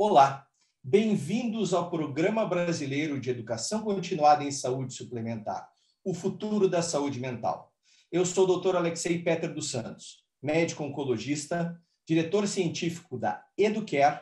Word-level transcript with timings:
Olá, 0.00 0.46
bem-vindos 0.80 1.74
ao 1.74 1.90
Programa 1.90 2.46
Brasileiro 2.46 3.18
de 3.18 3.30
Educação 3.30 3.82
Continuada 3.82 4.44
em 4.44 4.52
Saúde 4.52 4.94
Suplementar, 4.94 5.68
o 6.04 6.14
futuro 6.14 6.68
da 6.68 6.80
saúde 6.82 7.18
mental. 7.18 7.74
Eu 8.12 8.24
sou 8.24 8.48
o 8.48 8.60
Dr. 8.60 8.76
Alexei 8.76 9.20
Peter 9.20 9.52
dos 9.52 9.72
Santos, 9.72 10.24
médico 10.40 10.84
oncologista, 10.84 11.76
diretor 12.06 12.46
científico 12.46 13.18
da 13.18 13.44
Educare 13.58 14.20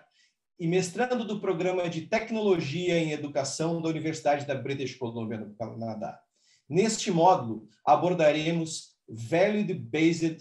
e 0.58 0.66
mestrando 0.66 1.26
do 1.26 1.40
Programa 1.40 1.90
de 1.90 2.06
Tecnologia 2.06 2.98
em 2.98 3.12
Educação 3.12 3.82
da 3.82 3.90
Universidade 3.90 4.46
da 4.46 4.54
British 4.54 4.94
Columbia, 4.94 5.36
no 5.36 5.54
Canadá. 5.56 6.18
Neste 6.66 7.10
módulo, 7.10 7.68
abordaremos 7.84 8.96
Value 9.06 9.74
Based 9.74 10.38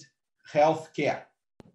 Healthcare, 0.53 1.25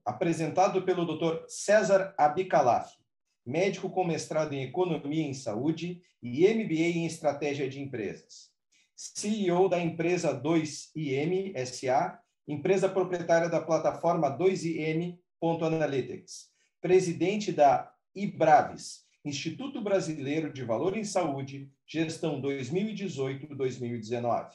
apresentado 0.02 0.80
pelo 0.80 1.04
Dr. 1.04 1.44
César 1.46 2.14
Abicalaf, 2.16 2.98
médico 3.44 3.90
com 3.90 4.04
mestrado 4.04 4.52
em 4.52 4.62
Economia 4.62 5.22
em 5.22 5.34
Saúde 5.34 6.00
e 6.22 6.46
MBA 6.46 6.98
em 6.98 7.06
Estratégia 7.06 7.68
de 7.68 7.80
Empresas. 7.80 8.50
CEO 8.94 9.68
da 9.68 9.80
empresa 9.80 10.32
2IM 10.38 11.56
SA, 11.64 12.20
empresa 12.46 12.88
proprietária 12.88 13.48
da 13.48 13.60
plataforma 13.60 14.30
2IM.analytics, 14.36 16.50
presidente 16.80 17.50
da 17.52 17.92
IBRAVES, 18.14 19.04
Instituto 19.24 19.80
Brasileiro 19.82 20.52
de 20.52 20.62
Valor 20.64 20.96
em 20.96 21.02
Saúde, 21.04 21.70
gestão 21.86 22.40
2018-2019. 22.40 24.50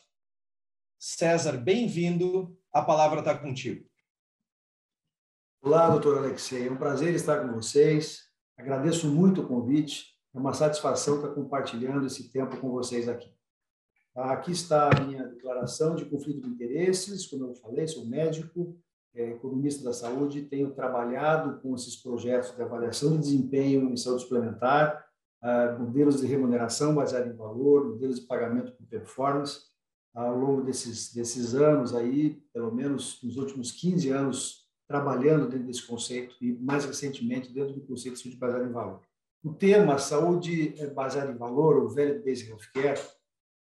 César, 0.97 1.57
bem-vindo. 1.57 2.57
A 2.73 2.81
palavra 2.81 3.19
está 3.19 3.37
contigo. 3.37 3.85
Olá, 5.61 5.87
doutor 5.89 6.17
Alexei. 6.17 6.67
É 6.67 6.71
um 6.71 6.77
prazer 6.77 7.13
estar 7.13 7.41
com 7.41 7.53
vocês. 7.53 8.24
Agradeço 8.57 9.07
muito 9.07 9.41
o 9.41 9.47
convite. 9.47 10.15
É 10.33 10.39
uma 10.39 10.53
satisfação 10.53 11.15
estar 11.17 11.29
compartilhando 11.29 12.05
esse 12.05 12.31
tempo 12.31 12.57
com 12.57 12.69
vocês 12.71 13.07
aqui. 13.07 13.33
Aqui 14.15 14.51
está 14.51 14.89
a 14.89 15.01
minha 15.01 15.27
declaração 15.27 15.95
de 15.95 16.05
conflito 16.05 16.41
de 16.41 16.49
interesses. 16.49 17.27
Como 17.27 17.45
eu 17.45 17.55
falei, 17.55 17.87
sou 17.87 18.05
médico, 18.05 18.77
é, 19.13 19.31
economista 19.31 19.83
da 19.83 19.93
saúde, 19.93 20.43
tenho 20.43 20.71
trabalhado 20.71 21.59
com 21.61 21.75
esses 21.75 21.95
projetos 21.95 22.55
de 22.55 22.61
avaliação 22.61 23.11
de 23.11 23.19
desempenho 23.19 23.89
em 23.89 23.97
saúde 23.97 24.23
suplementar, 24.23 25.05
ah, 25.41 25.77
modelos 25.77 26.21
de 26.21 26.27
remuneração 26.27 26.95
baseados 26.95 27.31
em 27.31 27.35
valor, 27.35 27.89
modelos 27.89 28.19
de 28.19 28.25
pagamento 28.25 28.71
por 28.71 28.85
performance. 28.87 29.61
Ao 30.13 30.37
longo 30.37 30.61
desses, 30.61 31.13
desses 31.13 31.53
anos 31.53 31.93
aí, 31.93 32.41
pelo 32.53 32.73
menos 32.73 33.21
nos 33.21 33.37
últimos 33.37 33.71
15 33.71 34.09
anos, 34.09 34.64
trabalhando 34.87 35.47
dentro 35.47 35.65
desse 35.65 35.85
conceito 35.85 36.35
e, 36.41 36.53
mais 36.53 36.85
recentemente, 36.85 37.51
dentro 37.51 37.73
do 37.73 37.81
conceito 37.81 38.15
de 38.15 38.21
saúde 38.21 38.37
baseada 38.37 38.65
em 38.65 38.71
valor. 38.71 39.01
O 39.43 39.53
tema 39.53 39.97
saúde 39.97 40.75
baseada 40.93 41.31
em 41.31 41.37
valor, 41.37 41.77
o 41.77 41.89
Value 41.89 42.23
Based 42.23 42.49
Healthcare, 42.49 42.99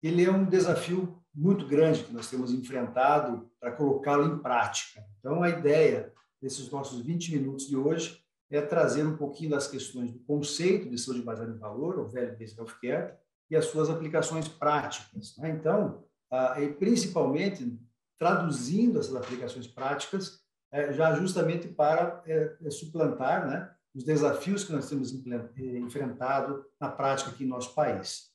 ele 0.02 0.24
é 0.24 0.30
um 0.30 0.44
desafio 0.44 1.20
muito 1.34 1.66
grande 1.66 2.04
que 2.04 2.12
nós 2.12 2.30
temos 2.30 2.52
enfrentado 2.52 3.50
para 3.60 3.72
colocá-lo 3.72 4.32
em 4.32 4.38
prática. 4.38 5.04
Então, 5.18 5.42
a 5.42 5.48
ideia 5.48 6.12
desses 6.40 6.70
nossos 6.70 7.00
20 7.00 7.36
minutos 7.36 7.66
de 7.66 7.76
hoje 7.76 8.22
é 8.50 8.60
trazer 8.60 9.04
um 9.04 9.16
pouquinho 9.16 9.50
das 9.50 9.68
questões 9.68 10.10
do 10.10 10.18
conceito 10.20 10.88
de 10.88 10.98
saúde 10.98 11.22
baseada 11.22 11.52
em 11.52 11.58
valor, 11.58 11.98
o 11.98 12.08
Value 12.08 12.36
Based 12.36 12.58
Healthcare, 12.58 13.14
e 13.50 13.56
as 13.56 13.66
suas 13.66 13.90
aplicações 13.90 14.48
práticas. 14.48 15.36
Né? 15.36 15.50
Então, 15.50 16.04
ah, 16.30 16.60
e 16.60 16.72
principalmente 16.72 17.78
traduzindo 18.18 18.98
essas 18.98 19.14
aplicações 19.14 19.66
práticas 19.66 20.40
é, 20.40 20.47
já 20.92 21.14
justamente 21.14 21.68
para 21.68 22.22
é, 22.26 22.56
é, 22.64 22.70
suplantar 22.70 23.46
né, 23.46 23.70
os 23.94 24.04
desafios 24.04 24.64
que 24.64 24.72
nós 24.72 24.88
temos 24.88 25.12
enfrentado 25.56 26.64
na 26.80 26.88
prática 26.90 27.30
aqui 27.30 27.44
em 27.44 27.48
nosso 27.48 27.74
país. 27.74 28.30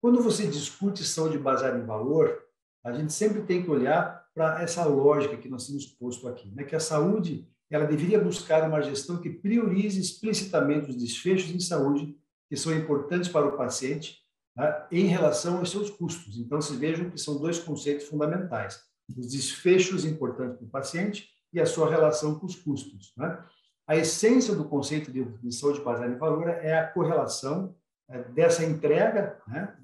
Quando 0.00 0.22
você 0.22 0.46
discute 0.46 1.04
saúde 1.04 1.38
baseada 1.38 1.78
em 1.78 1.86
valor, 1.86 2.42
a 2.84 2.92
gente 2.92 3.12
sempre 3.12 3.42
tem 3.42 3.62
que 3.62 3.70
olhar 3.70 4.26
para 4.34 4.62
essa 4.62 4.84
lógica 4.84 5.36
que 5.36 5.48
nós 5.48 5.66
temos 5.66 5.86
posto 5.86 6.28
aqui, 6.28 6.50
né, 6.50 6.64
que 6.64 6.76
a 6.76 6.80
saúde 6.80 7.48
ela 7.70 7.86
deveria 7.86 8.20
buscar 8.20 8.68
uma 8.68 8.82
gestão 8.82 9.18
que 9.18 9.30
priorize 9.30 9.98
explicitamente 9.98 10.90
os 10.90 10.96
desfechos 10.96 11.50
em 11.50 11.60
saúde 11.60 12.14
que 12.48 12.56
são 12.56 12.74
importantes 12.74 13.30
para 13.30 13.46
o 13.46 13.56
paciente 13.56 14.18
né, 14.54 14.86
em 14.92 15.06
relação 15.06 15.58
aos 15.58 15.70
seus 15.70 15.88
custos. 15.88 16.36
Então, 16.36 16.60
vocês 16.60 16.78
vejam 16.78 17.08
que 17.08 17.18
são 17.18 17.38
dois 17.38 17.58
conceitos 17.58 18.06
fundamentais: 18.06 18.78
os 19.16 19.26
desfechos 19.28 20.04
importantes 20.04 20.58
para 20.58 20.66
o 20.66 20.70
paciente 20.70 21.31
e 21.52 21.60
a 21.60 21.66
sua 21.66 21.88
relação 21.88 22.38
com 22.38 22.46
os 22.46 22.56
custos. 22.56 23.12
Né? 23.16 23.38
A 23.86 23.96
essência 23.96 24.54
do 24.54 24.64
conceito 24.64 25.10
de, 25.10 25.24
de 25.24 25.52
saúde 25.54 25.80
baseada 25.80 26.12
em 26.12 26.18
valor 26.18 26.48
é 26.48 26.78
a 26.78 26.88
correlação 26.88 27.74
é, 28.08 28.22
dessa 28.24 28.64
entrega, 28.64 29.38
né? 29.46 29.76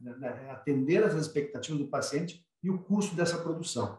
atender 0.50 1.04
às 1.04 1.14
expectativas 1.14 1.80
do 1.80 1.88
paciente 1.88 2.44
e 2.62 2.70
o 2.70 2.78
custo 2.78 3.14
dessa 3.14 3.38
produção. 3.38 3.98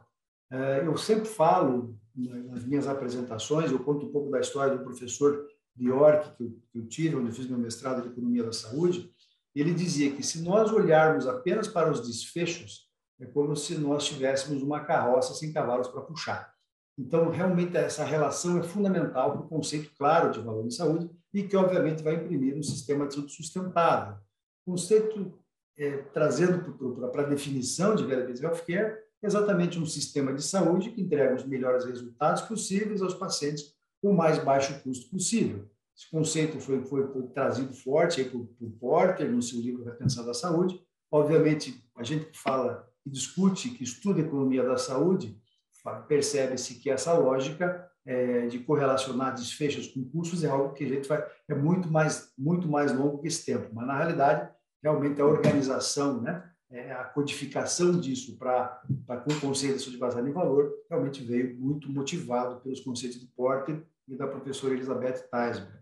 É, 0.52 0.86
eu 0.86 0.98
sempre 0.98 1.26
falo 1.26 1.96
nas 2.16 2.66
minhas 2.66 2.88
apresentações, 2.88 3.72
eu 3.72 3.80
conto 3.80 4.08
um 4.08 4.12
pouco 4.12 4.32
da 4.32 4.40
história 4.40 4.76
do 4.76 4.84
professor 4.84 5.48
eu, 5.80 6.00
que 6.38 6.78
eu 6.78 6.88
tive, 6.88 7.16
onde 7.16 7.30
eu 7.30 7.34
fiz 7.34 7.48
meu 7.48 7.58
mestrado 7.58 8.02
de 8.02 8.10
Economia 8.10 8.44
da 8.44 8.52
Saúde, 8.52 9.10
ele 9.56 9.74
dizia 9.74 10.12
que 10.12 10.24
se 10.24 10.42
nós 10.42 10.72
olharmos 10.72 11.28
apenas 11.28 11.68
para 11.68 11.92
os 11.92 12.06
desfechos, 12.06 12.90
é 13.20 13.26
como 13.26 13.56
se 13.56 13.76
nós 13.78 14.06
tivéssemos 14.06 14.62
uma 14.62 14.82
carroça 14.82 15.34
sem 15.34 15.52
cavalos 15.52 15.88
para 15.88 16.02
puxar. 16.02 16.54
Então, 17.00 17.30
realmente, 17.30 17.78
essa 17.78 18.04
relação 18.04 18.60
é 18.60 18.64
fundamental 18.64 19.32
para 19.32 19.42
o 19.42 19.48
conceito 19.48 19.90
claro 19.98 20.32
de 20.32 20.42
valor 20.42 20.66
em 20.66 20.70
saúde 20.70 21.10
e 21.34 21.44
que, 21.44 21.56
obviamente, 21.56 22.04
vai 22.04 22.16
imprimir 22.16 22.58
um 22.58 22.62
sistema 22.62 23.08
de 23.08 23.14
saúde 23.14 23.32
sustentável. 23.32 24.18
O 24.66 24.72
conceito, 24.72 25.34
é, 25.78 26.00
trazendo 26.14 26.74
para 27.10 27.22
a 27.22 27.30
definição 27.30 27.96
de 27.96 28.04
Value-Based 28.04 28.44
Healthcare, 28.44 28.98
é 29.22 29.28
exatamente 29.28 29.80
um 29.80 29.86
sistema 29.86 30.34
de 30.34 30.44
saúde 30.44 30.92
que 30.92 31.02
entrega 31.02 31.36
os 31.36 31.46
melhores 31.46 31.86
resultados 31.86 32.42
possíveis 32.42 33.02
aos 33.02 33.14
pacientes 33.14 33.74
com 34.02 34.12
o 34.12 34.18
mais 34.18 34.44
baixo 34.44 34.78
custo 34.84 35.10
possível. 35.10 35.70
Esse 35.96 36.10
conceito 36.12 36.60
foi, 36.60 36.84
foi, 36.84 37.08
foi 37.08 37.24
trazido 37.28 37.74
forte 37.74 38.26
por, 38.26 38.46
por 38.46 38.72
Porter 38.72 39.32
no 39.32 39.42
seu 39.42 39.62
livro 39.62 39.86
Retenção 39.86 40.26
da 40.26 40.34
Saúde. 40.34 40.78
Obviamente, 41.10 41.82
a 41.96 42.04
gente 42.04 42.26
que 42.26 42.38
fala, 42.38 42.90
que 43.02 43.10
discute, 43.10 43.70
que 43.70 43.86
estuda 43.86 44.20
economia 44.20 44.64
da 44.64 44.78
saúde, 44.78 45.38
percebe-se 46.08 46.76
que 46.76 46.90
essa 46.90 47.14
lógica 47.14 47.90
é, 48.06 48.48
de 48.48 48.60
correlacionar 48.60 49.36
desfechos 49.36 49.88
com 49.88 50.04
custos 50.04 50.44
é 50.44 50.50
algo 50.50 50.74
que 50.74 50.84
a 50.84 50.88
gente 50.88 51.08
vai 51.08 51.26
é 51.48 51.54
muito 51.54 51.90
mais 51.92 52.32
muito 52.38 52.68
mais 52.68 52.92
longo 52.92 53.20
que 53.20 53.28
esse 53.28 53.46
tempo, 53.46 53.70
mas 53.74 53.86
na 53.86 53.98
realidade 53.98 54.50
realmente 54.82 55.22
a 55.22 55.26
organização, 55.26 56.22
né, 56.22 56.50
é, 56.72 56.92
a 56.94 57.04
codificação 57.04 58.00
disso 58.00 58.38
para 58.38 58.82
com 59.26 59.34
o 59.34 59.40
conceito 59.40 59.90
de 59.90 59.98
baseado 59.98 60.28
em 60.28 60.32
valor 60.32 60.72
realmente 60.90 61.24
veio 61.24 61.60
muito 61.60 61.92
motivado 61.92 62.62
pelos 62.62 62.80
conceitos 62.80 63.20
de 63.20 63.28
Porter 63.28 63.84
e 64.08 64.16
da 64.16 64.28
professora 64.28 64.74
Elizabeth 64.74 65.28
Teisberg. 65.30 65.80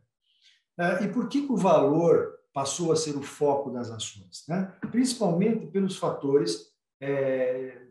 É, 0.80 1.04
e 1.04 1.08
por 1.10 1.28
que, 1.28 1.46
que 1.46 1.52
o 1.52 1.58
valor 1.58 2.38
passou 2.54 2.92
a 2.92 2.96
ser 2.96 3.16
o 3.18 3.22
foco 3.22 3.70
das 3.70 3.90
ações? 3.90 4.46
Né? 4.48 4.72
Principalmente 4.92 5.68
pelos 5.68 5.98
fatores 5.98 6.72
é, 7.02 7.87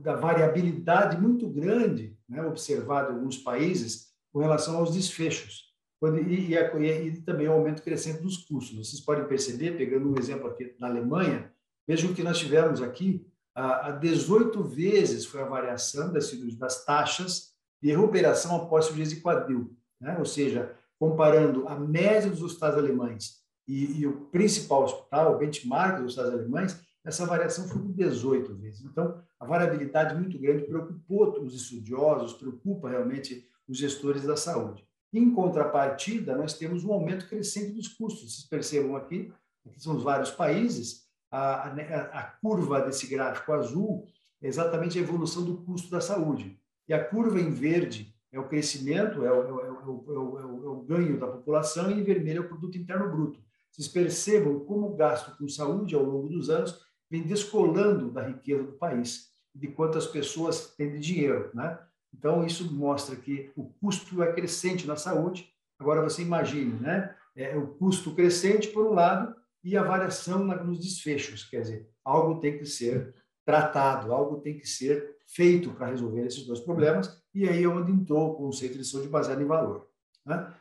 da 0.00 0.16
variabilidade 0.16 1.20
muito 1.20 1.48
grande 1.48 2.16
né, 2.28 2.44
observada 2.44 3.10
em 3.10 3.16
alguns 3.16 3.38
países 3.38 4.12
com 4.32 4.40
relação 4.40 4.76
aos 4.76 4.94
desfechos 4.94 5.74
quando, 6.04 6.18
e, 6.18 6.54
e, 6.54 7.08
e, 7.08 7.20
também 7.22 7.48
o 7.48 7.52
aumento 7.52 7.82
crescente 7.82 8.22
dos 8.22 8.36
custos. 8.36 8.76
Vocês 8.76 9.00
podem 9.00 9.26
perceber, 9.26 9.76
pegando 9.78 10.10
um 10.10 10.18
exemplo 10.18 10.48
aqui 10.48 10.74
na 10.78 10.88
Alemanha, 10.88 11.50
vejam 11.86 12.12
que 12.12 12.22
nós 12.22 12.38
tivemos 12.38 12.82
aqui 12.82 13.26
a, 13.54 13.88
a 13.88 13.90
18 13.92 14.62
vezes 14.64 15.24
foi 15.24 15.40
a 15.40 15.46
variação 15.46 16.12
das, 16.12 16.30
das 16.58 16.84
taxas 16.84 17.54
de 17.80 17.90
recuperação 17.90 18.56
após 18.56 18.86
cirurgias 18.86 19.10
de 19.10 19.20
quadril. 19.20 19.74
Né? 20.00 20.16
Ou 20.18 20.26
seja, 20.26 20.76
comparando 20.98 21.68
a 21.68 21.78
média 21.78 22.28
dos 22.28 22.42
hospitais 22.42 22.74
alemães 22.74 23.42
e, 23.66 24.00
e 24.00 24.06
o 24.06 24.26
principal 24.26 24.84
hospital, 24.84 25.34
o 25.34 25.38
benchmark 25.38 26.02
dos 26.02 26.18
hospitais 26.18 26.34
alemães, 26.34 26.80
essa 27.04 27.26
variação 27.26 27.68
foi 27.68 27.82
de 27.82 27.92
18 27.92 28.54
vezes. 28.54 28.84
Então, 28.84 29.22
a 29.38 29.44
variabilidade 29.44 30.14
muito 30.14 30.38
grande 30.38 30.64
preocupou 30.64 31.38
os 31.42 31.54
estudiosos, 31.54 32.32
preocupa 32.32 32.88
realmente 32.88 33.46
os 33.68 33.76
gestores 33.76 34.22
da 34.22 34.36
saúde. 34.36 34.86
Em 35.12 35.30
contrapartida, 35.32 36.36
nós 36.36 36.54
temos 36.54 36.84
um 36.84 36.92
aumento 36.92 37.28
crescente 37.28 37.72
dos 37.72 37.88
custos. 37.88 38.34
Vocês 38.34 38.48
percebam 38.48 38.96
aqui, 38.96 39.32
aqui 39.66 39.80
são 39.80 39.96
os 39.96 40.02
vários 40.02 40.30
países, 40.30 41.04
a, 41.30 41.68
a, 41.68 42.20
a 42.20 42.22
curva 42.22 42.80
desse 42.80 43.06
gráfico 43.06 43.52
azul 43.52 44.06
é 44.40 44.48
exatamente 44.48 44.98
a 44.98 45.02
evolução 45.02 45.44
do 45.44 45.58
custo 45.58 45.90
da 45.90 46.00
saúde. 46.00 46.58
E 46.88 46.94
a 46.94 47.04
curva 47.04 47.40
em 47.40 47.50
verde 47.50 48.14
é 48.32 48.38
o 48.38 48.48
crescimento, 48.48 49.24
é 49.24 49.32
o, 49.32 49.42
é 49.42 49.52
o, 49.52 49.60
é 49.60 50.18
o, 50.18 50.38
é 50.38 50.68
o 50.68 50.82
é 50.82 50.86
ganho 50.86 51.18
da 51.18 51.26
população, 51.26 51.90
e 51.90 51.94
em 51.94 52.02
vermelho 52.02 52.38
é 52.38 52.40
o 52.40 52.48
produto 52.48 52.78
interno 52.78 53.10
bruto. 53.10 53.40
Vocês 53.70 53.88
percebam 53.88 54.60
como 54.60 54.88
o 54.88 54.96
gasto 54.96 55.36
com 55.36 55.48
saúde 55.48 55.94
ao 55.94 56.02
longo 56.02 56.28
dos 56.28 56.50
anos 56.50 56.80
vem 57.14 57.22
descolando 57.22 58.10
da 58.10 58.26
riqueza 58.26 58.64
do 58.64 58.72
país, 58.72 59.30
de 59.54 59.68
quantas 59.68 60.06
pessoas 60.06 60.74
têm 60.76 60.90
de 60.90 60.98
dinheiro, 60.98 61.50
né? 61.54 61.78
Então, 62.12 62.44
isso 62.44 62.72
mostra 62.74 63.14
que 63.14 63.52
o 63.56 63.64
custo 63.80 64.20
é 64.22 64.32
crescente 64.32 64.86
na 64.86 64.96
saúde. 64.96 65.48
Agora, 65.78 66.02
você 66.02 66.22
imagine, 66.22 66.72
né? 66.80 67.14
é, 67.36 67.56
o 67.56 67.66
custo 67.66 68.14
crescente, 68.14 68.68
por 68.68 68.86
um 68.86 68.94
lado, 68.94 69.34
e 69.62 69.76
a 69.76 69.82
variação 69.82 70.44
nos 70.44 70.78
desfechos, 70.78 71.44
quer 71.44 71.62
dizer, 71.62 71.88
algo 72.04 72.40
tem 72.40 72.58
que 72.58 72.66
ser 72.66 73.14
tratado, 73.44 74.12
algo 74.12 74.40
tem 74.40 74.58
que 74.58 74.66
ser 74.66 75.16
feito 75.26 75.70
para 75.72 75.86
resolver 75.86 76.26
esses 76.26 76.46
dois 76.46 76.60
problemas, 76.60 77.22
e 77.34 77.48
aí 77.48 77.64
é 77.64 77.68
onde 77.68 77.92
entrou 77.92 78.30
o 78.30 78.34
conceito 78.34 78.76
de 78.76 78.84
saúde 78.84 79.08
baseado 79.08 79.42
em 79.42 79.46
valor. 79.46 79.88
Né? 80.24 80.54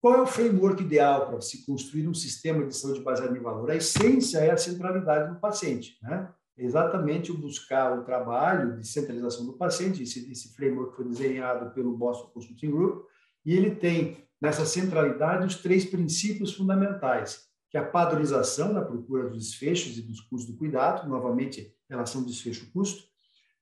Qual 0.00 0.14
é 0.14 0.20
o 0.20 0.26
framework 0.26 0.82
ideal 0.82 1.26
para 1.26 1.40
se 1.40 1.64
construir 1.64 2.06
um 2.06 2.14
sistema 2.14 2.64
de 2.66 2.76
saúde 2.76 3.00
baseado 3.00 3.36
em 3.36 3.40
valor? 3.40 3.70
A 3.70 3.76
essência 3.76 4.38
é 4.38 4.50
a 4.50 4.56
centralidade 4.56 5.32
do 5.32 5.40
paciente. 5.40 5.98
Né? 6.02 6.28
É 6.56 6.64
exatamente 6.64 7.32
o 7.32 7.38
buscar 7.38 7.98
o 7.98 8.04
trabalho 8.04 8.78
de 8.78 8.86
centralização 8.86 9.46
do 9.46 9.54
paciente. 9.54 10.02
Esse, 10.02 10.30
esse 10.30 10.54
framework 10.54 10.94
foi 10.96 11.06
desenhado 11.06 11.74
pelo 11.74 11.96
Boston 11.96 12.30
Consulting 12.32 12.70
Group, 12.70 13.06
e 13.44 13.54
ele 13.54 13.74
tem 13.74 14.24
nessa 14.40 14.66
centralidade 14.66 15.46
os 15.46 15.56
três 15.56 15.84
princípios 15.84 16.52
fundamentais 16.54 17.46
que 17.70 17.76
é 17.76 17.80
a 17.80 17.84
padronização 17.84 18.72
na 18.72 18.82
procura 18.82 19.28
dos 19.28 19.50
desfechos 19.50 19.98
e 19.98 20.02
dos 20.02 20.20
custos 20.20 20.50
do 20.50 20.56
cuidado, 20.56 21.08
novamente, 21.08 21.74
relação 21.88 22.24
desfecho-custo, 22.24 23.04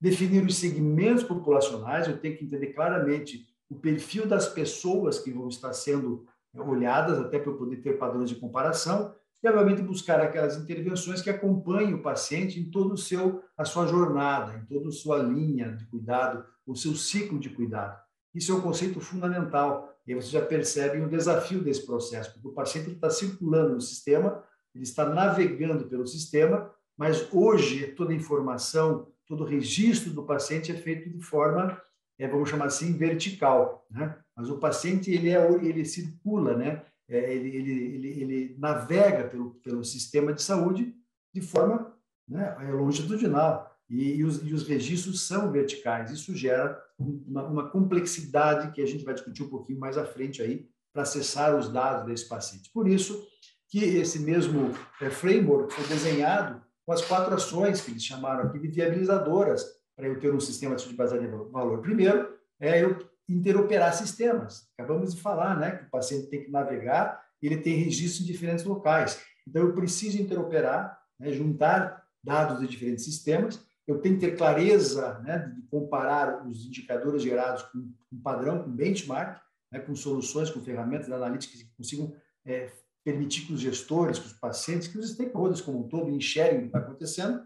definir 0.01 0.45
os 0.45 0.57
segmentos 0.57 1.25
populacionais, 1.25 2.07
eu 2.07 2.19
tenho 2.19 2.37
que 2.37 2.45
entender 2.45 2.69
claramente 2.69 3.47
o 3.69 3.75
perfil 3.77 4.27
das 4.27 4.49
pessoas 4.49 5.19
que 5.19 5.31
vão 5.31 5.49
estar 5.49 5.73
sendo 5.73 6.27
olhadas, 6.55 7.19
até 7.19 7.39
para 7.39 7.51
eu 7.51 7.57
poder 7.57 7.79
ter 7.79 7.99
padrões 7.99 8.29
de 8.29 8.37
comparação, 8.37 9.15
e, 9.43 9.49
obviamente, 9.49 9.83
buscar 9.83 10.21
aquelas 10.21 10.57
intervenções 10.57 11.21
que 11.21 11.29
acompanhem 11.29 11.93
o 11.93 12.03
paciente 12.03 12.59
em 12.59 12.71
todo 12.71 12.95
o 12.95 12.99
seu 12.99 13.43
a 13.57 13.65
sua 13.65 13.87
jornada, 13.87 14.57
em 14.57 14.65
toda 14.65 14.89
a 14.89 14.93
sua 14.93 15.19
linha 15.19 15.73
de 15.73 15.85
cuidado, 15.87 16.45
o 16.67 16.75
seu 16.75 16.95
ciclo 16.95 17.39
de 17.39 17.51
cuidado. 17.51 18.01
Isso 18.35 18.53
é 18.53 18.55
um 18.55 18.61
conceito 18.61 19.01
fundamental 19.01 19.95
e 20.07 20.13
aí 20.13 20.21
você 20.21 20.29
já 20.29 20.45
percebe 20.45 21.01
o 21.01 21.09
desafio 21.09 21.63
desse 21.63 21.87
processo, 21.87 22.33
porque 22.33 22.49
o 22.49 22.53
paciente 22.53 22.91
está 22.91 23.09
circulando 23.09 23.75
no 23.75 23.81
sistema, 23.81 24.43
ele 24.75 24.85
está 24.85 25.09
navegando 25.09 25.87
pelo 25.87 26.07
sistema, 26.07 26.71
mas 26.97 27.33
hoje 27.33 27.87
toda 27.89 28.13
a 28.13 28.17
informação, 28.17 29.09
todo 29.27 29.45
o 29.45 29.47
registro 29.47 30.13
do 30.13 30.25
paciente 30.25 30.71
é 30.71 30.75
feito 30.75 31.09
de 31.09 31.21
forma, 31.21 31.81
é, 32.19 32.29
vamos 32.29 32.49
chamar 32.49 32.67
assim, 32.67 32.97
vertical. 32.97 33.87
Né? 33.91 34.17
Mas 34.37 34.49
o 34.49 34.59
paciente 34.59 35.11
ele, 35.11 35.31
é, 35.31 35.53
ele 35.63 35.85
circula, 35.85 36.57
né? 36.57 36.85
É, 37.09 37.35
ele, 37.35 37.55
ele, 37.55 37.73
ele, 37.73 38.09
ele, 38.23 38.57
navega 38.59 39.29
pelo, 39.29 39.57
pelo 39.57 39.85
sistema 39.85 40.33
de 40.33 40.43
saúde 40.43 40.95
de 41.35 41.41
forma 41.43 41.95
né, 42.27 42.57
é 42.61 42.73
longitudinal. 42.73 43.71
E, 43.89 44.15
e, 44.15 44.25
os, 44.25 44.43
e, 44.43 44.55
os, 44.55 44.67
registros 44.67 45.27
são 45.27 45.53
verticais. 45.53 46.11
Isso 46.11 46.35
gera 46.35 46.83
uma, 46.99 47.47
uma, 47.47 47.71
complexidade 47.71 48.73
que 48.73 48.81
a 48.81 48.87
gente 48.87 49.05
vai 49.05 49.13
discutir 49.13 49.43
um 49.43 49.51
pouquinho 49.51 49.79
mais 49.79 49.99
à 49.99 50.07
frente 50.07 50.41
aí 50.41 50.67
para 50.93 51.03
acessar 51.03 51.55
os 51.55 51.69
dados 51.69 52.07
desse 52.07 52.27
paciente. 52.27 52.71
Por 52.73 52.89
isso 52.89 53.27
que 53.69 53.85
esse 53.85 54.21
mesmo 54.21 54.73
é, 55.01 55.11
framework 55.11 55.75
foi 55.75 55.87
desenhado 55.87 56.63
com 56.87 56.93
as 56.93 57.03
quatro 57.03 57.35
ações 57.35 57.81
que 57.81 57.91
eles 57.91 58.05
chamaram 58.05 58.45
aqui 58.45 58.59
de 58.59 58.69
viabilizadoras 58.69 59.65
para 59.97 60.07
eu 60.07 60.19
ter 60.19 60.33
um 60.35 60.41
sistema 60.41 60.77
de 60.77 60.93
baseado 60.95 61.25
em 61.25 61.51
valor. 61.51 61.81
Primeiro, 61.81 62.37
é 62.61 62.83
eu 62.83 62.99
interoperar 63.29 63.95
sistemas. 63.95 64.69
Acabamos 64.77 65.15
de 65.15 65.21
falar, 65.21 65.59
né, 65.59 65.73
que 65.73 65.85
o 65.85 65.91
paciente 65.91 66.29
tem 66.29 66.45
que 66.45 66.51
navegar, 66.51 67.23
ele 67.43 67.59
tem 67.59 67.77
registros 67.77 68.23
em 68.23 68.33
diferentes 68.33 68.65
locais. 68.65 69.21
Então, 69.47 69.63
eu 69.63 69.75
preciso 69.75 70.21
interoperar, 70.21 70.99
né, 71.19 71.33
juntar 71.33 72.05
dados 72.23 72.61
de 72.61 72.67
diferentes 72.67 73.05
sistemas 73.05 73.61
eu 73.87 74.01
tenho 74.01 74.19
que 74.19 74.27
ter 74.27 74.37
clareza 74.37 75.19
né, 75.21 75.53
de 75.55 75.63
comparar 75.63 76.47
os 76.47 76.65
indicadores 76.67 77.23
gerados 77.23 77.63
com 77.65 77.79
um 78.13 78.21
padrão, 78.21 78.63
com 78.63 78.71
benchmark, 78.71 79.41
né, 79.71 79.79
com 79.81 79.95
soluções, 79.95 80.51
com 80.51 80.61
ferramentas 80.61 81.11
analíticas 81.11 81.63
que 81.63 81.77
consigam 81.77 82.15
é, 82.47 82.71
permitir 83.05 83.47
que 83.47 83.53
os 83.53 83.61
gestores, 83.61 84.19
que 84.19 84.27
os 84.27 84.33
pacientes, 84.33 84.89
que 84.89 84.99
os 84.99 85.11
stakeholders 85.11 85.61
como 85.61 85.81
um 85.81 85.89
todo 85.89 86.11
enxerguem 86.11 86.59
o 86.59 86.63
que 86.63 86.67
está 86.69 86.79
acontecendo. 86.79 87.43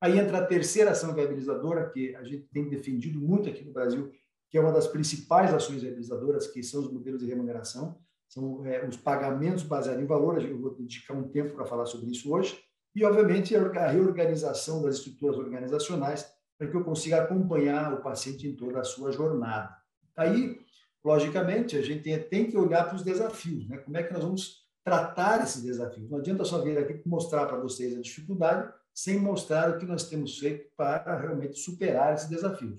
Aí 0.00 0.18
entra 0.18 0.38
a 0.38 0.46
terceira 0.46 0.92
ação 0.92 1.14
viabilizadora, 1.14 1.90
que 1.90 2.16
a 2.16 2.24
gente 2.24 2.48
tem 2.52 2.68
defendido 2.68 3.20
muito 3.20 3.48
aqui 3.48 3.64
no 3.64 3.72
Brasil, 3.72 4.10
que 4.48 4.56
é 4.56 4.60
uma 4.60 4.72
das 4.72 4.86
principais 4.86 5.52
ações 5.52 5.82
viabilizadoras, 5.82 6.46
que 6.46 6.62
são 6.62 6.80
os 6.80 6.90
modelos 6.90 7.20
de 7.20 7.26
remuneração, 7.26 7.98
são 8.26 8.64
é, 8.64 8.86
os 8.86 8.96
pagamentos 8.96 9.62
baseados 9.62 10.02
em 10.02 10.06
valor. 10.06 10.42
Eu 10.42 10.58
vou 10.58 10.74
dedicar 10.74 11.14
um 11.14 11.28
tempo 11.28 11.54
para 11.54 11.66
falar 11.66 11.84
sobre 11.84 12.10
isso 12.10 12.32
hoje 12.32 12.58
e, 12.94 13.04
obviamente, 13.04 13.54
a 13.54 13.88
reorganização 13.88 14.82
das 14.82 14.96
estruturas 14.96 15.36
organizacionais 15.36 16.32
para 16.56 16.68
que 16.68 16.76
eu 16.76 16.84
consiga 16.84 17.22
acompanhar 17.22 17.92
o 17.92 18.02
paciente 18.02 18.46
em 18.46 18.54
toda 18.54 18.80
a 18.80 18.84
sua 18.84 19.12
jornada. 19.12 19.74
Aí, 20.16 20.58
logicamente, 21.04 21.76
a 21.76 21.82
gente 21.82 22.16
tem 22.24 22.50
que 22.50 22.56
olhar 22.56 22.84
para 22.84 22.96
os 22.96 23.02
desafios, 23.02 23.68
né? 23.68 23.78
Como 23.78 23.96
é 23.96 24.02
que 24.02 24.12
nós 24.12 24.22
vamos 24.22 24.66
tratar 24.84 25.42
esses 25.42 25.62
desafios? 25.62 26.10
Não 26.10 26.18
adianta 26.18 26.44
só 26.44 26.62
vir 26.62 26.78
aqui 26.78 27.00
mostrar 27.06 27.46
para 27.46 27.58
vocês 27.58 27.96
a 27.96 28.00
dificuldade 28.00 28.72
sem 28.94 29.18
mostrar 29.18 29.70
o 29.70 29.78
que 29.78 29.86
nós 29.86 30.08
temos 30.08 30.38
feito 30.38 30.70
para 30.76 31.18
realmente 31.18 31.58
superar 31.58 32.14
esses 32.14 32.28
desafios. 32.28 32.78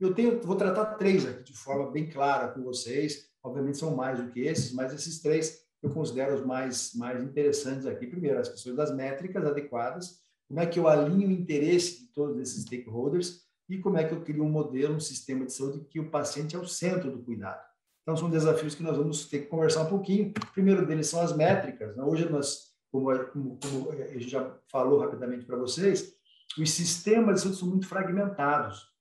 Eu 0.00 0.14
tenho, 0.14 0.40
vou 0.40 0.56
tratar 0.56 0.96
três 0.96 1.26
aqui 1.26 1.44
de 1.44 1.56
forma 1.56 1.90
bem 1.90 2.08
clara 2.08 2.48
com 2.48 2.62
vocês. 2.62 3.30
Obviamente 3.42 3.78
são 3.78 3.94
mais 3.94 4.20
do 4.20 4.30
que 4.30 4.40
esses, 4.40 4.72
mas 4.72 4.92
esses 4.92 5.20
três 5.20 5.62
eu 5.82 5.90
considero 5.90 6.34
os 6.34 6.46
mais, 6.46 6.94
mais 6.94 7.22
interessantes 7.22 7.86
aqui. 7.86 8.06
Primeiro, 8.06 8.38
as 8.38 8.48
questões 8.48 8.76
das 8.76 8.94
métricas 8.94 9.44
adequadas, 9.44 10.20
como 10.48 10.60
é 10.60 10.66
que 10.66 10.78
eu 10.78 10.86
alinho 10.86 11.28
o 11.28 11.32
interesse 11.32 12.00
de 12.00 12.12
todos 12.12 12.38
esses 12.38 12.62
stakeholders 12.62 13.42
e 13.68 13.78
como 13.78 13.96
é 13.96 14.04
que 14.04 14.12
eu 14.12 14.22
crio 14.22 14.44
um 14.44 14.50
modelo, 14.50 14.94
um 14.94 15.00
sistema 15.00 15.44
de 15.44 15.52
saúde 15.52 15.84
que 15.88 15.98
o 15.98 16.10
paciente 16.10 16.54
é 16.54 16.58
o 16.58 16.66
centro 16.66 17.10
do 17.10 17.22
cuidado. 17.22 17.62
Então, 18.02 18.16
são 18.16 18.28
desafios 18.28 18.74
que 18.74 18.82
nós 18.82 18.96
vamos 18.96 19.26
ter 19.26 19.40
que 19.40 19.46
conversar 19.46 19.82
um 19.82 19.88
pouquinho. 19.88 20.30
O 20.30 20.52
primeiro 20.52 20.84
deles 20.84 21.06
são 21.06 21.20
as 21.20 21.34
métricas. 21.34 21.96
Né? 21.96 22.02
Hoje, 22.02 22.28
nós, 22.28 22.71
como, 22.92 23.06
como, 23.26 23.58
como 23.58 23.90
a 23.90 24.06
gente 24.08 24.28
já 24.28 24.54
falou 24.68 25.00
rapidamente 25.00 25.46
para 25.46 25.56
vocês, 25.56 26.14
os 26.58 26.70
sistemas 26.70 27.40
são 27.40 27.68
muito 27.68 27.88
fragmentados. 27.88 28.92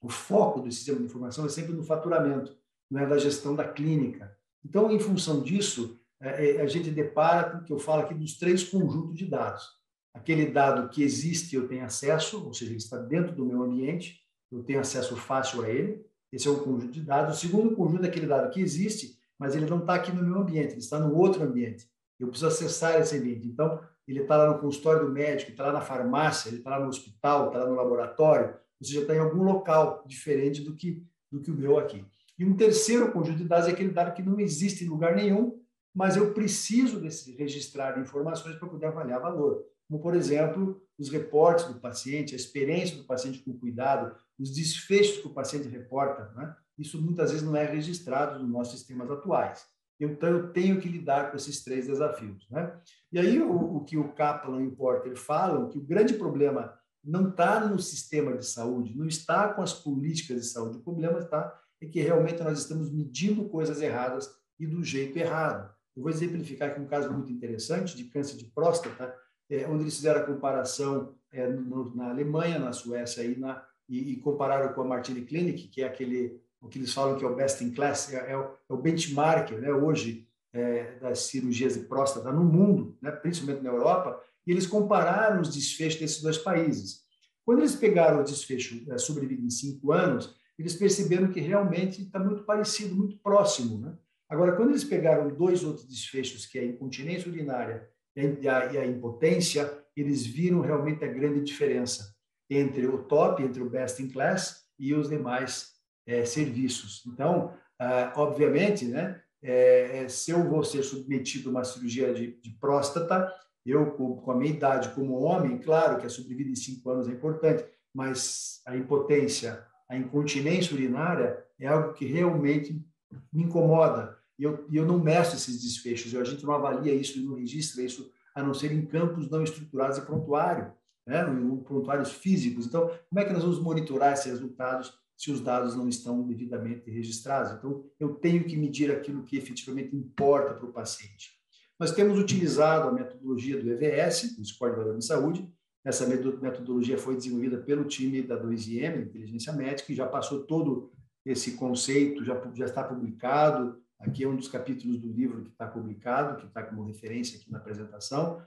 O 0.00 0.08
foco 0.08 0.60
do 0.60 0.70
sistema 0.72 0.98
de 0.98 1.04
informação 1.04 1.46
é 1.46 1.48
sempre 1.48 1.72
no 1.72 1.84
faturamento, 1.84 2.58
não 2.90 3.00
é 3.00 3.06
da 3.06 3.16
gestão 3.16 3.54
da 3.54 3.66
clínica. 3.66 4.36
Então, 4.64 4.90
em 4.90 4.98
função 4.98 5.40
disso, 5.40 6.00
é, 6.20 6.56
é, 6.56 6.60
a 6.60 6.66
gente 6.66 6.90
depara 6.90 7.50
com 7.50 7.58
o 7.58 7.64
que 7.64 7.72
eu 7.72 7.78
falo 7.78 8.02
aqui 8.02 8.14
dos 8.14 8.36
três 8.36 8.64
conjuntos 8.64 9.16
de 9.16 9.26
dados. 9.26 9.64
Aquele 10.12 10.46
dado 10.46 10.90
que 10.90 11.02
existe, 11.02 11.54
eu 11.54 11.68
tenho 11.68 11.84
acesso, 11.84 12.44
ou 12.44 12.52
seja, 12.52 12.72
ele 12.72 12.78
está 12.78 12.98
dentro 12.98 13.34
do 13.34 13.46
meu 13.46 13.62
ambiente, 13.62 14.20
eu 14.50 14.62
tenho 14.64 14.80
acesso 14.80 15.16
fácil 15.16 15.62
a 15.62 15.70
ele. 15.70 16.04
Esse 16.32 16.48
é 16.48 16.50
um 16.50 16.58
conjunto 16.58 16.92
de 16.92 17.00
dados. 17.00 17.36
O 17.36 17.40
segundo 17.40 17.74
conjunto 17.76 18.04
é 18.04 18.08
aquele 18.08 18.26
dado 18.26 18.50
que 18.50 18.60
existe, 18.60 19.18
mas 19.38 19.54
ele 19.54 19.66
não 19.66 19.78
está 19.78 19.94
aqui 19.94 20.12
no 20.12 20.22
meu 20.22 20.36
ambiente, 20.40 20.72
ele 20.72 20.80
está 20.80 20.98
no 20.98 21.16
outro 21.16 21.42
ambiente. 21.42 21.88
Eu 22.22 22.28
preciso 22.28 22.46
acessar 22.46 23.00
esse 23.00 23.16
ambiente. 23.16 23.48
Então, 23.48 23.80
ele 24.06 24.20
está 24.20 24.36
lá 24.36 24.52
no 24.52 24.60
consultório 24.60 25.06
do 25.06 25.12
médico, 25.12 25.50
está 25.50 25.66
lá 25.66 25.72
na 25.72 25.80
farmácia, 25.80 26.48
ele 26.48 26.58
está 26.58 26.70
lá 26.70 26.80
no 26.80 26.88
hospital, 26.88 27.48
está 27.48 27.58
lá 27.58 27.66
no 27.66 27.74
laboratório, 27.74 28.54
ou 28.80 28.86
seja, 28.86 29.00
está 29.00 29.14
em 29.14 29.18
algum 29.18 29.42
local 29.42 30.04
diferente 30.06 30.62
do 30.62 30.74
que, 30.74 31.04
do 31.30 31.40
que 31.40 31.50
o 31.50 31.54
meu 31.54 31.78
aqui. 31.78 32.04
E 32.38 32.44
um 32.44 32.56
terceiro 32.56 33.10
conjunto 33.10 33.38
de 33.38 33.44
dados 33.44 33.68
é 33.68 33.72
aquele 33.72 33.90
dado 33.90 34.14
que 34.14 34.22
não 34.22 34.38
existe 34.38 34.84
em 34.84 34.88
lugar 34.88 35.16
nenhum, 35.16 35.60
mas 35.94 36.16
eu 36.16 36.32
preciso 36.32 37.00
desse, 37.00 37.36
registrar 37.36 37.98
informações 38.00 38.56
para 38.56 38.68
poder 38.68 38.86
avaliar 38.86 39.20
valor. 39.20 39.64
Como, 39.88 40.00
por 40.00 40.14
exemplo, 40.14 40.80
os 40.98 41.10
reportes 41.10 41.66
do 41.66 41.80
paciente, 41.80 42.34
a 42.34 42.36
experiência 42.36 42.96
do 42.96 43.04
paciente 43.04 43.40
com 43.40 43.52
cuidado, 43.58 44.16
os 44.38 44.54
desfechos 44.54 45.18
que 45.18 45.26
o 45.26 45.34
paciente 45.34 45.68
reporta. 45.68 46.32
Né? 46.34 46.54
Isso 46.78 47.00
muitas 47.00 47.30
vezes 47.30 47.44
não 47.44 47.56
é 47.56 47.64
registrado 47.64 48.38
nos 48.38 48.48
nossos 48.48 48.78
sistemas 48.78 49.10
atuais. 49.10 49.66
Então, 50.04 50.28
eu 50.28 50.52
tenho 50.52 50.80
que 50.80 50.88
lidar 50.88 51.30
com 51.30 51.36
esses 51.36 51.62
três 51.62 51.86
desafios. 51.86 52.48
Né? 52.50 52.72
E 53.12 53.18
aí, 53.18 53.40
o, 53.40 53.76
o 53.76 53.84
que 53.84 53.96
o 53.96 54.12
Kaplan 54.12 54.62
e 54.62 54.66
o 54.68 54.76
Porter 54.76 55.16
falam, 55.16 55.68
que 55.68 55.78
o 55.78 55.84
grande 55.84 56.14
problema 56.14 56.76
não 57.04 57.28
está 57.28 57.66
no 57.66 57.78
sistema 57.80 58.36
de 58.36 58.46
saúde, 58.46 58.96
não 58.96 59.06
está 59.06 59.52
com 59.52 59.62
as 59.62 59.72
políticas 59.72 60.42
de 60.42 60.46
saúde, 60.48 60.78
o 60.78 60.82
problema 60.82 61.18
está 61.18 61.58
é 61.80 61.86
que 61.86 62.00
realmente 62.00 62.42
nós 62.42 62.60
estamos 62.60 62.92
medindo 62.92 63.48
coisas 63.48 63.80
erradas 63.82 64.30
e 64.58 64.66
do 64.66 64.84
jeito 64.84 65.18
errado. 65.18 65.68
Eu 65.96 66.02
vou 66.02 66.10
exemplificar 66.10 66.70
aqui 66.70 66.80
um 66.80 66.86
caso 66.86 67.12
muito 67.12 67.32
interessante 67.32 67.96
de 67.96 68.04
câncer 68.04 68.36
de 68.36 68.44
próstata, 68.44 69.12
é, 69.50 69.66
onde 69.66 69.82
eles 69.82 69.96
fizeram 69.96 70.20
a 70.20 70.24
comparação 70.24 71.14
é, 71.32 71.46
no, 71.48 71.94
na 71.94 72.10
Alemanha, 72.10 72.58
na 72.58 72.72
Suécia 72.72 73.22
e, 73.24 73.36
na, 73.36 73.66
e, 73.88 74.12
e, 74.12 74.16
compararam 74.20 74.72
com 74.72 74.82
a 74.82 74.84
Martini 74.84 75.22
Clinic, 75.22 75.68
que 75.68 75.82
é 75.82 75.86
aquele 75.86 76.40
o 76.62 76.68
que 76.68 76.78
eles 76.78 76.94
falam 76.94 77.18
que 77.18 77.24
é 77.24 77.28
o 77.28 77.34
best 77.34 77.62
in 77.62 77.72
class, 77.72 78.12
é, 78.12 78.30
é 78.30 78.36
o, 78.36 78.42
é 78.42 78.72
o 78.72 78.76
benchmark 78.76 79.50
né, 79.50 79.72
hoje 79.72 80.28
é, 80.52 80.98
das 81.00 81.20
cirurgias 81.20 81.74
de 81.74 81.80
próstata 81.80 82.30
no 82.30 82.44
mundo, 82.44 82.96
né, 83.02 83.10
principalmente 83.10 83.62
na 83.62 83.70
Europa, 83.70 84.22
e 84.46 84.52
eles 84.52 84.66
compararam 84.66 85.40
os 85.40 85.52
desfechos 85.52 86.00
desses 86.00 86.22
dois 86.22 86.38
países. 86.38 87.02
Quando 87.44 87.58
eles 87.58 87.74
pegaram 87.74 88.20
o 88.20 88.24
desfecho 88.24 88.84
é, 88.90 88.96
sobrevivido 88.98 89.44
em 89.44 89.50
cinco 89.50 89.92
anos, 89.92 90.36
eles 90.58 90.74
perceberam 90.74 91.32
que 91.32 91.40
realmente 91.40 92.02
está 92.02 92.18
muito 92.18 92.44
parecido, 92.44 92.94
muito 92.94 93.18
próximo. 93.18 93.78
Né? 93.78 93.94
Agora, 94.28 94.52
quando 94.52 94.70
eles 94.70 94.84
pegaram 94.84 95.34
dois 95.34 95.64
outros 95.64 95.86
desfechos, 95.86 96.46
que 96.46 96.58
é 96.58 96.62
a 96.62 96.66
incontinência 96.66 97.30
urinária 97.30 97.88
e 98.14 98.48
a, 98.48 98.72
e 98.72 98.78
a 98.78 98.86
impotência, 98.86 99.72
eles 99.96 100.24
viram 100.24 100.60
realmente 100.60 101.04
a 101.04 101.08
grande 101.08 101.40
diferença 101.42 102.14
entre 102.48 102.86
o 102.86 102.98
top, 103.04 103.42
entre 103.42 103.62
o 103.62 103.68
best 103.68 104.02
in 104.02 104.08
class 104.08 104.64
e 104.78 104.94
os 104.94 105.08
demais 105.08 105.71
é, 106.06 106.24
serviços. 106.24 107.02
Então, 107.06 107.52
ah, 107.78 108.12
obviamente, 108.16 108.84
né, 108.84 109.20
é, 109.42 110.06
se 110.08 110.30
eu 110.30 110.48
vou 110.48 110.62
ser 110.62 110.82
submetido 110.82 111.48
a 111.48 111.52
uma 111.52 111.64
cirurgia 111.64 112.14
de, 112.14 112.38
de 112.40 112.50
próstata, 112.60 113.32
eu, 113.64 113.92
com, 113.92 114.30
a 114.30 114.36
minha 114.36 114.52
idade 114.52 114.90
como 114.90 115.20
homem, 115.20 115.58
claro 115.58 115.98
que 115.98 116.06
a 116.06 116.10
sobrevida 116.10 116.50
em 116.50 116.56
cinco 116.56 116.90
anos 116.90 117.08
é 117.08 117.12
importante, 117.12 117.64
mas 117.94 118.60
a 118.66 118.76
impotência, 118.76 119.64
a 119.88 119.96
incontinência 119.96 120.74
urinária 120.74 121.44
é 121.58 121.66
algo 121.66 121.92
que 121.92 122.04
realmente 122.04 122.84
me 123.32 123.44
incomoda. 123.44 124.16
E 124.38 124.44
eu, 124.44 124.66
eu 124.72 124.86
não 124.86 124.98
meço 124.98 125.36
esses 125.36 125.60
desfechos, 125.62 126.14
a 126.14 126.24
gente 126.24 126.44
não 126.44 126.54
avalia 126.54 126.94
isso 126.94 127.18
e 127.18 127.22
não 127.22 127.34
registra 127.34 127.82
isso, 127.82 128.10
a 128.34 128.42
não 128.42 128.54
ser 128.54 128.72
em 128.72 128.84
campos 128.86 129.28
não 129.28 129.42
estruturados 129.42 129.98
e 129.98 130.02
prontuário, 130.02 130.72
né? 131.06 131.24
prontuários 131.64 132.12
físicos. 132.12 132.66
Então, 132.66 132.90
como 133.08 133.20
é 133.20 133.24
que 133.24 133.32
nós 133.32 133.42
vamos 133.42 133.60
monitorar 133.60 134.12
esses 134.12 134.26
resultados 134.26 135.01
se 135.22 135.30
os 135.30 135.40
dados 135.40 135.76
não 135.76 135.88
estão 135.88 136.26
devidamente 136.26 136.90
registrados? 136.90 137.52
Então, 137.52 137.84
eu 138.00 138.14
tenho 138.14 138.42
que 138.44 138.56
medir 138.56 138.90
aquilo 138.90 139.22
que 139.22 139.36
efetivamente 139.36 139.94
importa 139.94 140.54
para 140.54 140.66
o 140.66 140.72
paciente. 140.72 141.30
Nós 141.78 141.92
temos 141.92 142.18
utilizado 142.18 142.88
a 142.88 142.92
metodologia 142.92 143.60
do 143.60 143.70
EVS, 143.70 144.36
do 144.36 144.44
Score 144.44 144.72
de 144.72 144.78
Valor 144.78 144.98
de 144.98 145.04
Saúde. 145.04 145.48
Essa 145.84 146.06
metodologia 146.06 146.98
foi 146.98 147.16
desenvolvida 147.16 147.58
pelo 147.58 147.84
time 147.84 148.22
da 148.22 148.40
2IM, 148.40 149.02
Inteligência 149.02 149.52
Médica, 149.52 149.92
e 149.92 149.94
já 149.94 150.06
passou 150.06 150.44
todo 150.44 150.92
esse 151.24 151.52
conceito, 151.52 152.24
já, 152.24 152.40
já 152.54 152.64
está 152.64 152.82
publicado, 152.82 153.80
Aqui 154.02 154.24
é 154.24 154.28
um 154.28 154.34
dos 154.34 154.48
capítulos 154.48 154.98
do 154.98 155.12
livro 155.12 155.42
que 155.42 155.50
está 155.50 155.66
publicado, 155.66 156.36
que 156.36 156.46
está 156.46 156.62
como 156.62 156.84
referência 156.84 157.38
aqui 157.38 157.50
na 157.50 157.58
apresentação. 157.58 158.42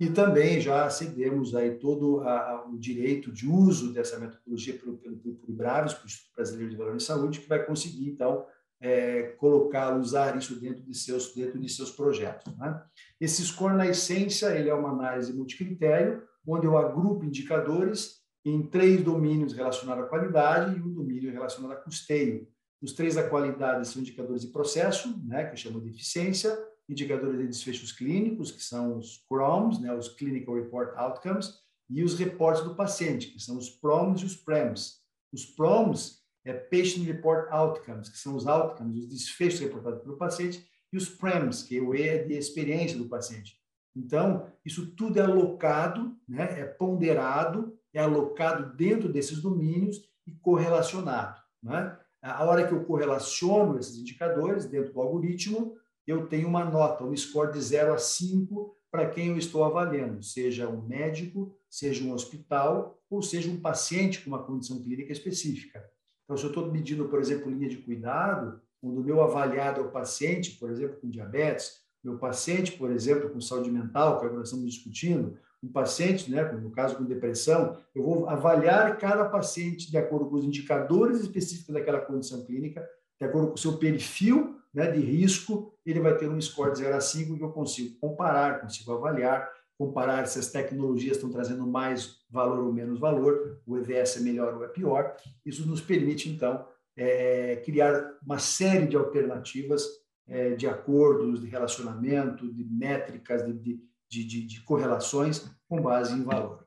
E 0.00 0.08
também 0.08 0.58
já 0.62 0.88
cedemos 0.88 1.54
aí 1.54 1.76
todo 1.76 2.22
a, 2.22 2.66
o 2.66 2.78
direito 2.78 3.30
de 3.30 3.46
uso 3.46 3.92
dessa 3.92 4.18
metodologia 4.18 4.78
pelo, 4.78 4.96
pelo, 4.96 5.16
pelo 5.18 5.38
IBRAVES, 5.46 5.92
pelo 5.92 6.06
Instituto 6.06 6.34
Brasileiro 6.34 6.70
de 6.70 6.76
Valor 6.76 6.96
em 6.96 7.00
Saúde, 7.00 7.40
que 7.40 7.48
vai 7.48 7.62
conseguir, 7.66 8.08
então, 8.08 8.46
é, 8.80 9.34
colocar, 9.38 9.94
usar 9.94 10.38
isso 10.38 10.58
dentro 10.58 10.82
de 10.82 10.94
seus, 10.96 11.34
dentro 11.34 11.60
de 11.60 11.68
seus 11.68 11.90
projetos. 11.90 12.56
Né? 12.56 12.82
Esse 13.20 13.44
score, 13.44 13.76
na 13.76 13.86
essência, 13.86 14.58
ele 14.58 14.70
é 14.70 14.74
uma 14.74 14.88
análise 14.88 15.34
multicritério, 15.34 16.22
onde 16.46 16.66
eu 16.66 16.78
agrupo 16.78 17.26
indicadores 17.26 18.20
em 18.42 18.62
três 18.62 19.02
domínios 19.04 19.52
relacionados 19.52 20.04
à 20.04 20.06
qualidade 20.06 20.78
e 20.78 20.80
um 20.80 20.94
domínio 20.94 21.30
relacionado 21.30 21.72
a 21.72 21.76
custeio. 21.76 22.48
Os 22.80 22.94
três 22.94 23.16
da 23.16 23.28
qualidade 23.28 23.86
são 23.86 24.00
indicadores 24.00 24.40
de 24.40 24.48
processo, 24.48 25.14
né, 25.26 25.44
que 25.44 25.58
chamam 25.58 25.78
de 25.78 25.90
eficiência, 25.90 26.58
indicadores 26.90 27.38
de 27.38 27.46
desfechos 27.46 27.92
clínicos, 27.92 28.50
que 28.50 28.62
são 28.62 28.98
os 28.98 29.24
CROMs, 29.28 29.80
né, 29.80 29.94
os 29.94 30.08
Clinical 30.08 30.56
Report 30.56 30.96
Outcomes, 30.96 31.54
e 31.88 32.02
os 32.02 32.18
reportes 32.18 32.62
do 32.64 32.74
paciente, 32.74 33.28
que 33.28 33.40
são 33.40 33.56
os 33.56 33.70
PROMs 33.70 34.22
e 34.22 34.24
os 34.24 34.36
PREMs. 34.36 35.00
Os 35.32 35.46
PROMs 35.46 36.20
é 36.44 36.52
Patient 36.52 37.04
Report 37.04 37.48
Outcomes, 37.50 38.08
que 38.08 38.18
são 38.18 38.34
os 38.34 38.46
outcomes, 38.46 38.98
os 38.98 39.08
desfechos 39.08 39.60
reportados 39.60 40.02
pelo 40.02 40.16
paciente, 40.16 40.66
e 40.92 40.96
os 40.96 41.08
PREMs, 41.08 41.62
que 41.62 41.78
é 41.78 41.80
o 41.80 41.94
E 41.94 42.24
de 42.24 42.34
experiência 42.34 42.98
do 42.98 43.08
paciente. 43.08 43.56
Então, 43.94 44.46
isso 44.64 44.94
tudo 44.94 45.18
é 45.18 45.22
alocado, 45.22 46.16
né, 46.28 46.60
é 46.60 46.64
ponderado, 46.64 47.76
é 47.92 48.00
alocado 48.00 48.76
dentro 48.76 49.12
desses 49.12 49.40
domínios 49.40 50.00
e 50.26 50.32
correlacionado. 50.32 51.40
Né? 51.62 51.96
a 52.22 52.44
hora 52.44 52.66
que 52.66 52.74
eu 52.74 52.84
correlaciono 52.84 53.78
esses 53.78 53.98
indicadores 53.98 54.66
dentro 54.66 54.92
do 54.92 55.00
algoritmo, 55.00 55.76
eu 56.10 56.26
tenho 56.26 56.48
uma 56.48 56.64
nota, 56.64 57.04
um 57.04 57.16
score 57.16 57.52
de 57.52 57.60
0 57.60 57.94
a 57.94 57.98
5 57.98 58.76
para 58.90 59.08
quem 59.08 59.28
eu 59.28 59.38
estou 59.38 59.64
avaliando, 59.64 60.22
seja 60.22 60.68
um 60.68 60.82
médico, 60.82 61.54
seja 61.68 62.04
um 62.04 62.12
hospital, 62.12 63.00
ou 63.08 63.22
seja 63.22 63.48
um 63.48 63.60
paciente 63.60 64.20
com 64.20 64.30
uma 64.30 64.42
condição 64.42 64.82
clínica 64.82 65.12
específica. 65.12 65.84
Então, 66.24 66.36
se 66.36 66.44
eu 66.44 66.48
estou 66.48 66.70
medindo, 66.70 67.08
por 67.08 67.20
exemplo, 67.20 67.50
linha 67.50 67.68
de 67.68 67.78
cuidado, 67.78 68.60
quando 68.80 69.00
o 69.00 69.04
meu 69.04 69.22
avaliado 69.22 69.80
é 69.80 69.84
o 69.84 69.90
paciente, 69.90 70.52
por 70.52 70.70
exemplo, 70.70 70.98
com 71.00 71.08
diabetes, 71.08 71.80
meu 72.02 72.18
paciente, 72.18 72.72
por 72.72 72.90
exemplo, 72.90 73.30
com 73.30 73.40
saúde 73.40 73.70
mental, 73.70 74.18
que 74.18 74.26
é 74.26 74.28
que 74.28 74.34
nós 74.34 74.48
estamos 74.48 74.68
discutindo, 74.68 75.36
um 75.62 75.68
paciente, 75.68 76.30
né, 76.30 76.42
no 76.52 76.70
caso 76.70 76.96
com 76.96 77.04
depressão, 77.04 77.76
eu 77.94 78.02
vou 78.02 78.28
avaliar 78.28 78.96
cada 78.98 79.28
paciente 79.28 79.90
de 79.90 79.98
acordo 79.98 80.26
com 80.26 80.36
os 80.36 80.44
indicadores 80.44 81.20
específicos 81.20 81.74
daquela 81.74 82.00
condição 82.00 82.44
clínica, 82.44 82.88
de 83.18 83.26
acordo 83.26 83.48
com 83.48 83.54
o 83.54 83.58
seu 83.58 83.76
perfil 83.76 84.59
né, 84.72 84.90
de 84.90 85.00
risco, 85.00 85.74
ele 85.84 86.00
vai 86.00 86.16
ter 86.16 86.28
um 86.28 86.40
score 86.40 86.72
de 86.72 86.78
0 86.78 86.96
a 86.96 87.00
5 87.00 87.36
que 87.36 87.42
eu 87.42 87.50
consigo 87.50 87.98
comparar, 87.98 88.60
consigo 88.60 88.92
avaliar, 88.92 89.50
comparar 89.76 90.26
se 90.26 90.38
as 90.38 90.50
tecnologias 90.50 91.16
estão 91.16 91.30
trazendo 91.30 91.66
mais 91.66 92.20
valor 92.30 92.64
ou 92.64 92.72
menos 92.72 93.00
valor, 93.00 93.60
o 93.66 93.76
EVS 93.78 94.18
é 94.18 94.20
melhor 94.20 94.54
ou 94.54 94.64
é 94.64 94.68
pior. 94.68 95.16
Isso 95.44 95.66
nos 95.66 95.80
permite, 95.80 96.28
então, 96.28 96.64
é, 96.96 97.56
criar 97.64 98.18
uma 98.22 98.38
série 98.38 98.86
de 98.86 98.96
alternativas 98.96 99.84
é, 100.28 100.50
de 100.50 100.68
acordos, 100.68 101.40
de 101.40 101.48
relacionamento, 101.48 102.52
de 102.52 102.62
métricas, 102.62 103.44
de, 103.44 103.52
de 103.54 103.90
de, 104.10 104.44
de, 104.44 104.60
correlações 104.62 105.48
com 105.68 105.80
base 105.80 106.12
em 106.12 106.24
valor. 106.24 106.66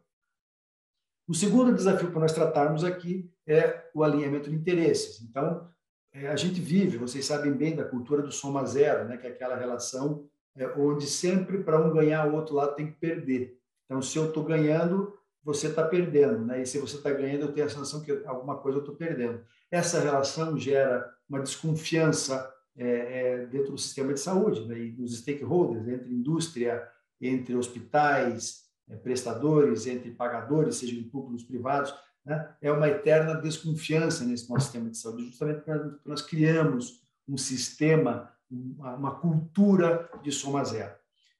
O 1.27 1.33
segundo 1.33 1.75
desafio 1.75 2.09
para 2.09 2.21
nós 2.21 2.33
tratarmos 2.33 2.83
aqui 2.83 3.29
é 3.45 3.89
o 3.93 4.03
alinhamento 4.03 4.49
de 4.49 4.55
interesses. 4.55 5.21
Então, 5.21 5.69
é, 6.13 6.27
a 6.27 6.35
gente 6.35 6.61
vive, 6.61 6.97
vocês 6.97 7.25
sabem 7.25 7.51
bem 7.51 7.75
da 7.75 7.83
cultura 7.83 8.21
do 8.21 8.31
soma 8.31 8.65
zero, 8.65 9.05
né, 9.05 9.17
que 9.17 9.27
é 9.27 9.31
aquela 9.31 9.55
relação 9.55 10.25
é, 10.55 10.67
onde 10.77 11.07
sempre 11.07 11.63
para 11.63 11.79
um 11.79 11.91
ganhar, 11.91 12.27
o 12.27 12.35
outro 12.35 12.55
lado 12.55 12.75
tem 12.75 12.87
que 12.87 12.99
perder. 12.99 13.59
Então, 13.85 14.01
se 14.01 14.17
eu 14.17 14.27
estou 14.27 14.43
ganhando, 14.43 15.17
você 15.43 15.67
está 15.67 15.83
perdendo, 15.83 16.39
né? 16.45 16.61
E 16.61 16.65
se 16.65 16.77
você 16.77 16.95
está 16.95 17.11
ganhando, 17.11 17.41
eu 17.41 17.51
tenho 17.51 17.65
a 17.65 17.69
sensação 17.69 18.01
que 18.01 18.11
alguma 18.25 18.57
coisa 18.57 18.77
eu 18.77 18.81
estou 18.81 18.95
perdendo. 18.95 19.41
Essa 19.69 19.99
relação 19.99 20.57
gera 20.57 21.11
uma 21.27 21.41
desconfiança 21.41 22.49
é, 22.77 22.87
é, 22.87 23.45
dentro 23.47 23.71
do 23.71 23.77
sistema 23.77 24.13
de 24.13 24.19
saúde, 24.19 24.65
né? 24.65 24.79
e 24.79 24.91
dos 24.91 25.17
stakeholders, 25.17 25.87
entre 25.87 26.13
indústria, 26.13 26.87
entre 27.19 27.55
hospitais, 27.55 28.63
eh, 28.89 28.95
prestadores, 28.95 29.87
entre 29.87 30.11
pagadores, 30.11 30.77
seja 30.77 30.95
de 30.95 31.03
públicos 31.03 31.43
privados, 31.43 31.93
né? 32.25 32.49
é 32.61 32.71
uma 32.71 32.87
eterna 32.87 33.35
desconfiança 33.35 34.23
nesse 34.23 34.49
nosso 34.49 34.65
sistema 34.65 34.89
de 34.89 34.97
saúde, 34.97 35.25
justamente 35.25 35.61
porque 35.61 35.97
nós 36.05 36.21
criamos 36.21 37.01
um 37.27 37.37
sistema, 37.37 38.31
uma 38.49 39.15
cultura 39.15 40.09
de 40.21 40.31
soma 40.31 40.63
zero. 40.63 40.93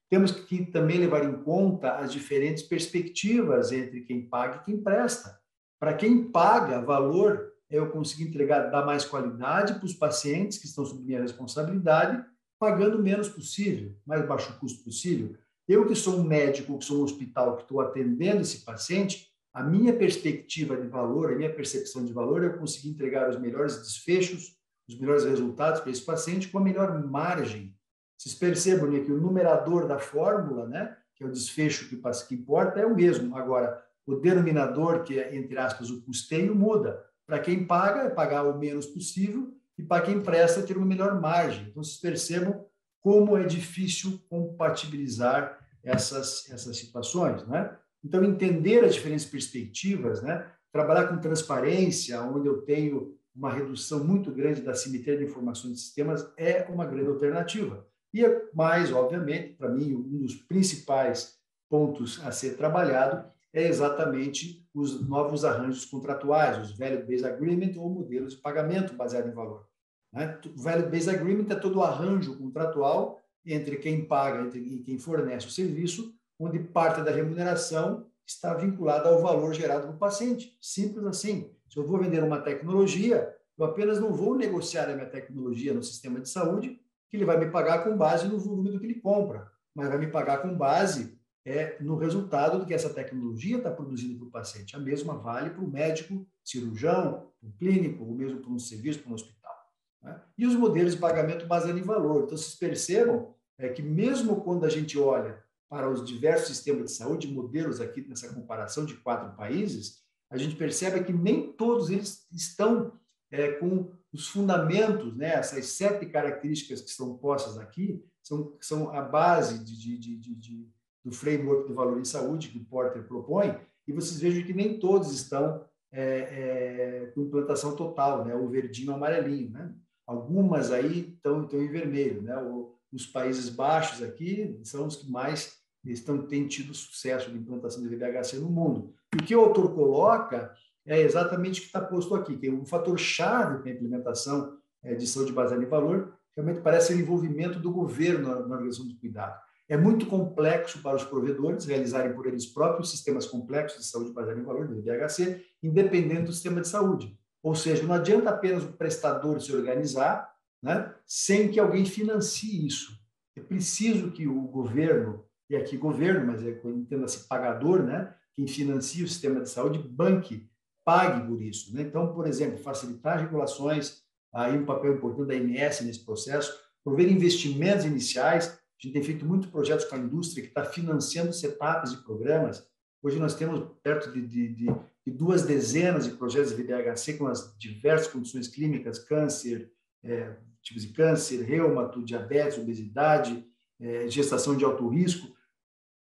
Temos 0.10 0.32
que 0.32 0.66
também 0.66 1.00
levar 1.00 1.24
em 1.24 1.42
conta 1.42 1.96
as 1.96 2.12
diferentes 2.12 2.64
perspectivas 2.64 3.72
entre 3.72 4.02
quem 4.02 4.28
paga 4.28 4.58
e 4.58 4.64
quem 4.64 4.78
presta. 4.78 5.40
Para 5.80 5.94
quem 5.94 6.32
paga 6.32 6.82
valor, 6.82 7.52
eu 7.70 7.90
consigo 7.90 8.30
entregar, 8.30 8.70
dar 8.70 8.86
mais 8.86 9.04
qualidade 9.04 9.74
para 9.74 9.86
os 9.86 9.94
pacientes 9.94 10.60
que 10.60 10.68
estão 10.68 10.86
sob 10.86 11.02
minha 11.02 11.22
responsabilidade, 11.22 12.24
pagando 12.60 13.02
menos 13.02 13.28
possível, 13.28 13.98
mais 14.06 14.26
baixo 14.28 14.58
custo 14.60 14.84
possível. 14.84 15.36
Eu 15.68 15.88
que 15.88 15.96
sou 15.96 16.20
um 16.20 16.24
médico, 16.24 16.78
que 16.78 16.86
sou 16.86 17.02
um 17.02 17.04
hospital, 17.04 17.56
que 17.56 17.64
estou 17.64 17.82
atendendo 17.82 18.42
esse 18.42 18.60
paciente, 18.60 19.33
a 19.54 19.62
minha 19.62 19.94
perspectiva 19.94 20.76
de 20.76 20.88
valor, 20.88 21.32
a 21.32 21.36
minha 21.36 21.54
percepção 21.54 22.04
de 22.04 22.12
valor, 22.12 22.44
é 22.44 22.48
eu 22.48 22.58
conseguir 22.58 22.90
entregar 22.90 23.30
os 23.30 23.40
melhores 23.40 23.78
desfechos, 23.78 24.58
os 24.90 25.00
melhores 25.00 25.24
resultados 25.24 25.80
para 25.80 25.92
esse 25.92 26.02
paciente 26.02 26.50
com 26.50 26.58
a 26.58 26.64
melhor 26.64 27.06
margem. 27.06 27.76
Vocês 28.18 28.34
percebam 28.34 28.90
né, 28.90 29.02
que 29.02 29.12
o 29.12 29.22
numerador 29.22 29.88
da 29.88 30.00
fórmula, 30.00 30.68
né, 30.68 30.98
que 31.16 31.24
é 31.24 31.28
o 31.28 31.32
desfecho 31.32 31.88
que, 31.88 31.98
que 31.98 32.36
importa, 32.36 32.80
é 32.80 32.86
o 32.86 32.96
mesmo. 32.96 33.38
Agora, 33.38 33.84
o 34.06 34.16
denominador, 34.16 35.04
que 35.04 35.20
é, 35.20 35.36
entre 35.36 35.58
aspas, 35.58 35.90
o 35.90 36.02
custeio, 36.02 36.56
muda. 36.56 37.04
Para 37.26 37.40
quem 37.40 37.66
paga, 37.66 38.02
é 38.02 38.10
pagar 38.10 38.44
o 38.44 38.58
menos 38.58 38.88
possível, 38.88 39.54
e 39.78 39.84
para 39.84 40.04
quem 40.04 40.22
presta, 40.22 40.64
ter 40.64 40.78
uma 40.78 40.86
melhor 40.86 41.20
margem. 41.20 41.68
Então, 41.68 41.84
vocês 41.84 42.00
percebam 42.00 42.66
como 43.00 43.38
é 43.38 43.44
difícil 43.44 44.20
compatibilizar 44.30 45.60
essas, 45.84 46.50
essas 46.50 46.78
situações, 46.78 47.46
né? 47.48 47.78
Então, 48.04 48.24
entender 48.24 48.84
as 48.84 48.96
diferentes 48.96 49.26
perspectivas, 49.26 50.22
né? 50.22 50.50
Trabalhar 50.72 51.08
com 51.08 51.20
transparência, 51.20 52.22
onde 52.22 52.48
eu 52.48 52.62
tenho 52.64 53.16
uma 53.36 53.52
redução 53.52 54.04
muito 54.04 54.32
grande 54.32 54.62
da 54.62 54.74
simetria 54.74 55.18
de 55.18 55.24
informações 55.24 55.74
de 55.74 55.80
sistemas, 55.80 56.32
é 56.38 56.64
uma 56.70 56.86
grande 56.86 57.10
alternativa. 57.10 57.88
E 58.14 58.24
é 58.24 58.50
mais, 58.54 58.92
obviamente, 58.92 59.54
para 59.54 59.70
mim, 59.70 59.94
um 59.96 60.20
dos 60.20 60.36
principais 60.36 61.40
pontos 61.70 62.22
a 62.24 62.32
ser 62.32 62.56
trabalhado 62.56 63.28
é 63.52 63.68
exatamente 63.68 64.68
os 64.74 65.08
novos 65.08 65.46
arranjos 65.46 65.86
contratuais, 65.86 66.58
os 66.58 66.78
Value 66.78 67.06
Based 67.06 67.26
Agreement 67.26 67.74
ou 67.78 67.90
modelos 67.90 68.36
de 68.36 68.42
pagamento 68.42 68.96
baseado 68.96 69.30
em 69.30 69.34
valor. 69.34 69.68
Né? 70.12 70.40
Value 70.56 70.90
Based 70.90 71.10
Agreement 71.10 71.48
é 71.50 71.56
todo 71.56 71.78
o 71.78 71.84
arranjo 71.84 72.38
contratual 72.38 73.20
entre 73.46 73.78
quem 73.78 74.06
paga 74.06 74.56
e 74.58 74.80
quem 74.80 74.98
fornece 74.98 75.48
o 75.48 75.52
serviço, 75.52 76.16
onde 76.40 76.60
parte 76.60 77.02
da 77.02 77.12
remuneração 77.12 78.08
está 78.26 78.54
vinculada 78.54 79.10
ao 79.10 79.22
valor 79.22 79.54
gerado 79.54 79.88
para 79.88 79.96
o 79.96 80.00
paciente. 80.00 80.58
Simples 80.62 81.06
assim. 81.06 81.52
Se 81.70 81.78
eu 81.78 81.86
vou 81.86 82.00
vender 82.00 82.24
uma 82.24 82.40
tecnologia, 82.40 83.36
eu 83.58 83.66
apenas 83.66 84.00
não 84.00 84.14
vou 84.14 84.36
negociar 84.36 84.90
a 84.90 84.94
minha 84.94 85.10
tecnologia 85.10 85.74
no 85.74 85.84
sistema 85.84 86.20
de 86.20 86.30
saúde, 86.30 86.80
que 87.10 87.18
ele 87.18 87.26
vai 87.26 87.38
me 87.38 87.52
pagar 87.52 87.84
com 87.84 87.98
base 87.98 88.28
no 88.28 88.40
volume 88.40 88.72
do 88.72 88.80
que 88.80 88.86
ele 88.86 89.02
compra, 89.02 89.52
mas 89.76 89.90
vai 89.90 89.98
me 89.98 90.08
pagar 90.08 90.42
com 90.42 90.56
base 90.56 91.18
é, 91.46 91.78
no 91.82 91.96
resultado 91.98 92.60
do 92.60 92.66
que 92.66 92.74
essa 92.74 92.90
tecnologia 92.90 93.58
está 93.58 93.70
produzindo 93.70 94.18
para 94.18 94.28
o 94.28 94.32
paciente. 94.32 94.76
A 94.76 94.80
mesma 94.80 95.18
vale 95.18 95.50
para 95.50 95.64
o 95.64 95.70
médico, 95.70 96.26
cirurgião, 96.44 97.32
para 97.40 97.50
o 97.50 97.54
clínico, 97.54 98.04
ou 98.04 98.16
mesmo 98.16 98.40
para 98.40 98.52
um 98.52 98.60
serviço, 98.60 99.00
para 99.00 99.12
um 99.12 99.16
hospital. 99.16 99.54
Né? 100.02 100.22
E 100.38 100.48
os 100.48 100.56
modelos 100.56 100.94
de 100.94 101.00
pagamento 101.00 101.46
baseados 101.46 101.82
em 101.82 101.86
valor. 101.86 102.24
Então, 102.24 102.38
vocês 102.38 102.56
percebam 102.56 103.34
é, 103.58 103.70
que 103.70 103.82
mesmo 103.82 104.42
quando 104.42 104.66
a 104.66 104.70
gente 104.70 104.98
olha 104.98 105.44
para 105.74 105.90
os 105.90 106.06
diversos 106.06 106.50
sistemas 106.50 106.86
de 106.86 106.92
saúde, 106.92 107.28
modelos 107.28 107.82
aqui 107.82 108.08
nessa 108.08 108.32
comparação 108.32 108.86
de 108.86 108.94
quatro 108.94 109.36
países, 109.36 110.04
a 110.30 110.38
gente 110.38 110.56
percebe 110.56 111.04
que 111.04 111.12
nem 111.12 111.52
todos 111.54 111.90
eles 111.90 112.28
estão 112.32 112.94
é, 113.32 113.54
com 113.54 113.92
os 114.14 114.28
fundamentos, 114.28 115.18
né, 115.18 115.34
essas 115.34 115.66
sete 115.66 116.06
características 116.06 116.80
que 116.80 116.92
estão 116.92 117.18
postas 117.18 117.58
aqui, 117.58 118.06
são, 118.22 118.56
são 118.62 118.92
a 118.92 119.02
base 119.02 119.64
de, 119.64 119.76
de, 119.76 119.98
de, 119.98 120.36
de, 120.36 120.70
do 121.04 121.12
framework 121.12 121.68
do 121.68 121.74
valor 121.74 122.00
em 122.00 122.06
saúde 122.06 122.50
que 122.50 122.60
o 122.60 122.66
Porter 122.66 123.08
propõe, 123.08 123.58
e 123.88 123.92
vocês 123.92 124.20
vejam 124.20 124.46
que 124.46 124.54
nem 124.54 124.78
todos 124.78 125.12
estão 125.12 125.66
é, 125.92 126.04
é, 126.04 127.12
com 127.16 127.22
implantação 127.22 127.76
total, 127.76 128.24
né, 128.24 128.36
o 128.36 128.48
verdinho 128.48 128.92
o 128.92 128.96
amarelinho. 128.96 129.50
Né? 129.50 129.74
Algumas 130.06 130.70
aí 130.70 131.16
estão, 131.16 131.46
estão 131.46 131.60
em 131.60 131.72
vermelho. 131.72 132.22
Né? 132.22 132.38
O, 132.38 132.76
os 132.92 133.08
Países 133.08 133.50
Baixos 133.50 134.04
aqui 134.04 134.60
são 134.64 134.86
os 134.86 134.98
que 134.98 135.10
mais 135.10 135.63
estão, 135.92 136.26
têm 136.26 136.48
tido 136.48 136.74
sucesso 136.74 137.32
de 137.32 137.38
implantação 137.38 137.82
de 137.82 137.90
VBHC 137.90 138.38
no 138.38 138.50
mundo. 138.50 138.94
E 139.14 139.22
o 139.22 139.26
que 139.26 139.36
o 139.36 139.42
autor 139.42 139.74
coloca 139.74 140.54
é 140.86 141.02
exatamente 141.02 141.60
o 141.60 141.62
que 141.64 141.68
está 141.68 141.82
posto 141.82 142.16
aqui, 142.16 142.38
que 142.38 142.48
é 142.48 142.52
um 142.52 142.66
fator 142.66 142.98
chave 142.98 143.60
para 143.60 143.72
a 143.72 143.74
implementação 143.74 144.58
é, 144.84 144.96
de 144.96 145.08
saúde 145.08 145.32
baseada 145.32 145.64
em 145.64 145.68
valor, 145.68 146.14
realmente 146.36 146.62
parece 146.62 146.88
ser 146.88 146.96
o 146.96 147.00
envolvimento 147.00 147.60
do 147.60 147.72
governo 147.72 148.30
na, 148.30 148.56
organização 148.56 148.88
do 148.88 148.98
cuidado. 148.98 149.40
É 149.70 149.78
muito 149.78 150.06
complexo 150.06 150.82
para 150.82 150.96
os 150.96 151.04
provedores 151.04 151.66
realizarem 151.66 152.14
por 152.14 152.28
eles 152.28 152.46
próprios 152.46 152.92
sistemas 152.92 153.26
complexos 153.26 153.82
de 153.82 153.88
saúde 153.88 154.12
baseada 154.12 154.40
em 154.40 154.44
valor, 154.44 154.68
do 154.68 154.78
IBHC, 154.78 155.42
independente 155.62 156.24
do 156.24 156.34
sistema 156.34 156.60
de 156.60 156.68
saúde. 156.68 157.18
Ou 157.42 157.56
seja, 157.56 157.84
não 157.84 157.96
adianta 157.96 158.30
apenas 158.30 158.64
o 158.64 158.74
prestador 158.74 159.42
se 159.42 159.54
organizar 159.54 160.34
né, 160.62 160.94
sem 161.06 161.50
que 161.50 161.60
alguém 161.60 161.86
financie 161.86 162.66
isso. 162.66 162.98
É 163.36 163.42
preciso 163.42 164.12
que 164.12 164.28
o 164.28 164.42
governo, 164.44 165.26
e 165.54 165.56
aqui 165.56 165.78
governo, 165.78 166.26
mas 166.26 166.44
é, 166.44 166.60
entenda-se 166.66 167.28
pagador, 167.28 167.84
né, 167.84 168.14
quem 168.36 168.48
financia 168.48 169.06
o 169.06 169.08
sistema 169.08 169.40
de 169.40 169.50
saúde, 169.50 169.78
banque 169.78 170.50
pague 170.84 171.28
por 171.28 171.42
isso. 171.42 171.74
Né? 171.76 171.84
Então, 171.84 172.14
por 172.14 172.28
exemplo, 172.28 172.58
facilitar 172.58 173.20
regulações, 173.20 174.02
aí 174.34 174.58
um 174.58 174.66
papel 174.66 174.96
importante 174.96 175.28
da 175.28 175.36
MS 175.36 175.86
nesse 175.86 176.04
processo, 176.04 176.52
prover 176.84 177.12
investimentos 177.12 177.86
iniciais. 177.86 178.48
A 178.48 178.82
gente 178.82 178.94
tem 178.94 179.04
feito 179.04 179.26
muitos 179.26 179.50
projetos 179.50 179.86
com 179.86 179.96
a 179.96 180.00
indústria 180.00 180.42
que 180.42 180.50
está 180.50 180.66
financiando 180.66 181.32
setups 181.32 181.92
de 181.92 182.04
programas. 182.04 182.68
Hoje 183.02 183.20
nós 183.20 183.36
temos 183.36 183.64
perto 183.84 184.12
de, 184.12 184.26
de, 184.26 184.48
de, 184.50 184.66
de 184.66 185.12
duas 185.12 185.44
dezenas 185.44 186.06
de 186.06 186.12
projetos 186.12 186.56
de 186.56 186.64
VDHC 186.64 187.14
com 187.14 187.28
as 187.28 187.56
diversas 187.60 188.08
condições 188.08 188.48
clínicas, 188.48 188.98
câncer, 188.98 189.72
é, 190.04 190.36
tipos 190.64 190.82
de 190.82 190.94
câncer, 190.94 191.44
reumato, 191.44 192.04
diabetes, 192.04 192.58
obesidade, 192.58 193.46
é, 193.80 194.08
gestação 194.10 194.58
de 194.58 194.66
alto 194.66 194.88
risco. 194.90 195.32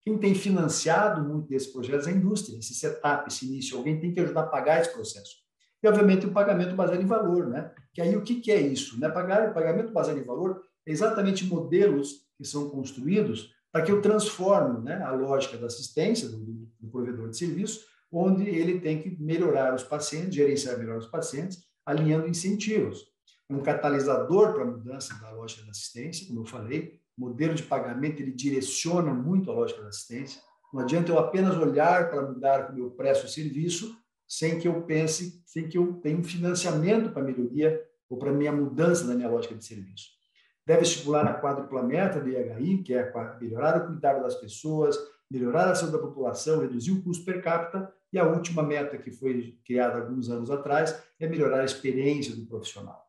Quem 0.06 0.16
tem 0.16 0.36
financiado 0.36 1.20
muito 1.20 1.48
desses 1.48 1.72
projetos 1.72 2.06
é 2.06 2.12
a 2.12 2.14
indústria, 2.14 2.56
esse 2.56 2.72
setup, 2.74 3.26
esse 3.26 3.44
início. 3.44 3.76
Alguém 3.76 3.98
tem 3.98 4.14
que 4.14 4.20
ajudar 4.20 4.42
a 4.42 4.46
pagar 4.46 4.80
esse 4.80 4.92
processo. 4.92 5.34
E, 5.82 5.88
obviamente, 5.88 6.24
o 6.24 6.30
pagamento 6.30 6.76
baseado 6.76 7.02
em 7.02 7.06
valor. 7.06 7.48
Né? 7.48 7.74
Que 7.92 8.00
aí 8.00 8.16
o 8.16 8.22
que, 8.22 8.52
é 8.52 8.60
isso? 8.60 9.00
Né? 9.00 9.08
Pagar, 9.08 9.50
o 9.50 9.52
pagamento 9.52 9.92
baseado 9.92 10.18
em 10.18 10.24
valor 10.24 10.62
é 10.86 10.92
exatamente 10.92 11.44
modelos 11.44 12.24
que 12.38 12.44
são 12.44 12.70
construídos 12.70 13.52
para 13.72 13.82
que 13.82 13.90
eu 13.90 14.00
transforme 14.00 14.84
né, 14.84 15.02
a 15.02 15.10
lógica 15.10 15.58
da 15.58 15.66
assistência 15.66 16.28
do, 16.28 16.38
do 16.38 16.88
provedor 16.88 17.28
de 17.28 17.36
serviço, 17.36 17.84
onde 18.12 18.48
ele 18.48 18.78
tem 18.78 19.02
que 19.02 19.20
melhorar 19.20 19.74
os 19.74 19.82
pacientes, 19.82 20.36
gerenciar 20.36 20.78
melhor 20.78 20.98
os 20.98 21.06
pacientes, 21.08 21.64
alinhando 21.84 22.28
incentivos. 22.28 23.04
Um 23.50 23.60
catalisador 23.60 24.54
para 24.54 24.62
a 24.62 24.66
mudança 24.66 25.20
da 25.20 25.32
lógica 25.32 25.64
da 25.64 25.72
assistência, 25.72 26.28
como 26.28 26.42
eu 26.42 26.46
falei, 26.46 27.00
modelo 27.16 27.54
de 27.54 27.62
pagamento 27.62 28.20
ele 28.20 28.32
direciona 28.32 29.12
muito 29.12 29.50
a 29.50 29.54
lógica 29.54 29.82
da 29.82 29.88
assistência. 29.88 30.40
Não 30.72 30.82
adianta 30.82 31.10
eu 31.10 31.18
apenas 31.18 31.56
olhar 31.56 32.10
para 32.10 32.22
mudar 32.22 32.66
como 32.66 32.78
eu 32.78 32.90
presto 32.90 33.24
o 33.24 33.28
serviço, 33.28 33.96
sem 34.26 34.58
que 34.58 34.68
eu 34.68 34.82
pense, 34.82 35.42
sem 35.46 35.68
que 35.68 35.78
eu 35.78 35.94
tenha 35.94 36.18
um 36.18 36.24
financiamento 36.24 37.10
para 37.10 37.22
a 37.22 37.24
melhoria 37.24 37.80
ou 38.10 38.18
para 38.18 38.30
a 38.30 38.34
minha 38.34 38.52
mudança 38.52 39.04
na 39.04 39.14
minha 39.14 39.28
lógica 39.28 39.54
de 39.54 39.64
serviço. 39.64 40.10
Deve 40.66 40.82
estipular 40.82 41.26
a 41.26 41.40
quádrupla 41.40 41.82
meta 41.82 42.20
do 42.20 42.28
IHI, 42.28 42.82
que 42.82 42.92
é 42.92 43.12
melhorar 43.40 43.78
o 43.78 43.86
cuidado 43.86 44.22
das 44.22 44.34
pessoas, 44.34 44.98
melhorar 45.30 45.70
a 45.70 45.74
saúde 45.74 45.96
da 45.96 46.02
população, 46.02 46.60
reduzir 46.60 46.92
o 46.92 47.02
custo 47.02 47.24
per 47.24 47.40
capita, 47.40 47.92
e 48.12 48.18
a 48.18 48.24
última 48.24 48.62
meta 48.62 48.98
que 48.98 49.10
foi 49.10 49.58
criada 49.64 49.98
alguns 49.98 50.28
anos 50.28 50.50
atrás 50.50 51.00
é 51.20 51.28
melhorar 51.28 51.60
a 51.60 51.64
experiência 51.64 52.34
do 52.34 52.46
profissional. 52.46 53.06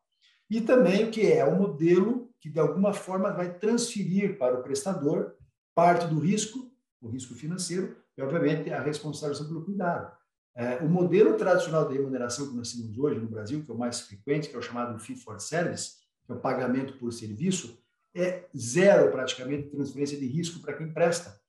E 0.49 0.61
também 0.61 1.05
o 1.05 1.11
que 1.11 1.31
é 1.31 1.43
o 1.43 1.55
modelo 1.55 2.26
que 2.39 2.49
de 2.49 2.59
alguma 2.59 2.93
forma 2.93 3.31
vai 3.31 3.57
transferir 3.57 4.37
para 4.37 4.59
o 4.59 4.63
prestador 4.63 5.35
parte 5.75 6.07
do 6.07 6.19
risco, 6.19 6.71
o 7.01 7.07
risco 7.07 7.33
financeiro, 7.35 7.95
e 8.17 8.21
obviamente 8.21 8.71
a 8.71 8.81
responsabilização 8.81 9.47
pelo 9.47 9.63
cuidado. 9.63 10.11
É, 10.55 10.77
o 10.77 10.89
modelo 10.89 11.35
tradicional 11.37 11.87
de 11.87 11.93
remuneração 11.93 12.49
que 12.49 12.55
nós 12.55 12.71
temos 12.71 12.97
hoje 12.97 13.19
no 13.19 13.27
Brasil, 13.27 13.63
que 13.63 13.69
é 13.69 13.73
o 13.73 13.77
mais 13.77 14.01
frequente, 14.01 14.49
que 14.49 14.55
é 14.55 14.57
o 14.57 14.61
chamado 14.61 14.97
fee 14.97 15.15
for 15.15 15.39
service, 15.39 15.97
que 16.25 16.31
é 16.31 16.35
o 16.35 16.39
pagamento 16.39 16.97
por 16.97 17.13
serviço, 17.13 17.77
é 18.15 18.47
zero 18.57 19.11
praticamente 19.11 19.69
transferência 19.69 20.17
de 20.17 20.25
risco 20.25 20.59
para 20.59 20.73
quem 20.73 20.91
presta. 20.91 21.39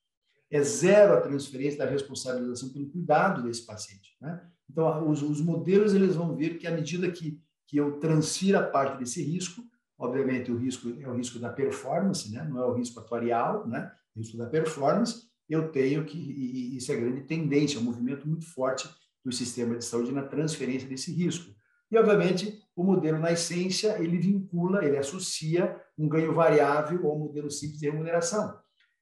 É 0.51 0.63
zero 0.63 1.15
a 1.15 1.21
transferência 1.23 1.79
da 1.79 1.87
responsabilização 1.87 2.69
pelo 2.69 2.91
cuidado 2.91 3.43
desse 3.43 3.65
paciente. 3.65 4.15
Né? 4.21 4.47
Então, 4.71 5.09
os, 5.09 5.23
os 5.23 5.41
modelos 5.41 5.95
eles 5.95 6.15
vão 6.15 6.37
ver 6.37 6.59
que 6.59 6.67
à 6.67 6.71
medida 6.71 7.11
que, 7.11 7.41
que 7.67 7.79
eu 7.79 7.99
transfira 7.99 8.63
parte 8.63 8.99
desse 8.99 9.23
risco, 9.23 9.63
Obviamente, 9.99 10.53
o 10.53 10.57
risco 10.57 10.89
é 11.01 11.09
o 11.09 11.15
risco 11.15 11.39
da 11.39 11.51
performance, 11.51 12.33
né? 12.33 12.47
não 12.49 12.61
é 12.61 12.67
o 12.67 12.75
risco 12.75 13.01
atuarial, 13.01 13.67
né? 13.67 13.91
o 14.15 14.21
risco 14.21 14.37
da 14.37 14.47
performance. 14.47 15.27
Eu 15.49 15.73
tenho 15.73 16.05
que, 16.05 16.17
e 16.17 16.77
isso 16.77 16.93
é 16.93 16.97
grande 16.97 17.23
tendência, 17.23 17.79
é 17.79 17.81
um 17.81 17.85
movimento 17.85 18.29
muito 18.29 18.47
forte 18.47 18.89
do 19.25 19.33
sistema 19.33 19.77
de 19.77 19.85
saúde 19.85 20.13
na 20.13 20.23
transferência 20.23 20.89
desse 20.89 21.13
risco. 21.13 21.53
E, 21.91 21.99
obviamente, 21.99 22.63
o 22.77 22.85
modelo, 22.85 23.19
na 23.19 23.33
essência, 23.33 24.01
ele 24.01 24.19
vincula, 24.19 24.85
ele 24.85 24.99
associa 24.99 25.81
um 25.97 26.09
ganho 26.09 26.33
variável 26.33 27.07
ao 27.07 27.19
modelo 27.19 27.51
simples 27.51 27.81
de 27.81 27.91
remuneração. 27.91 28.57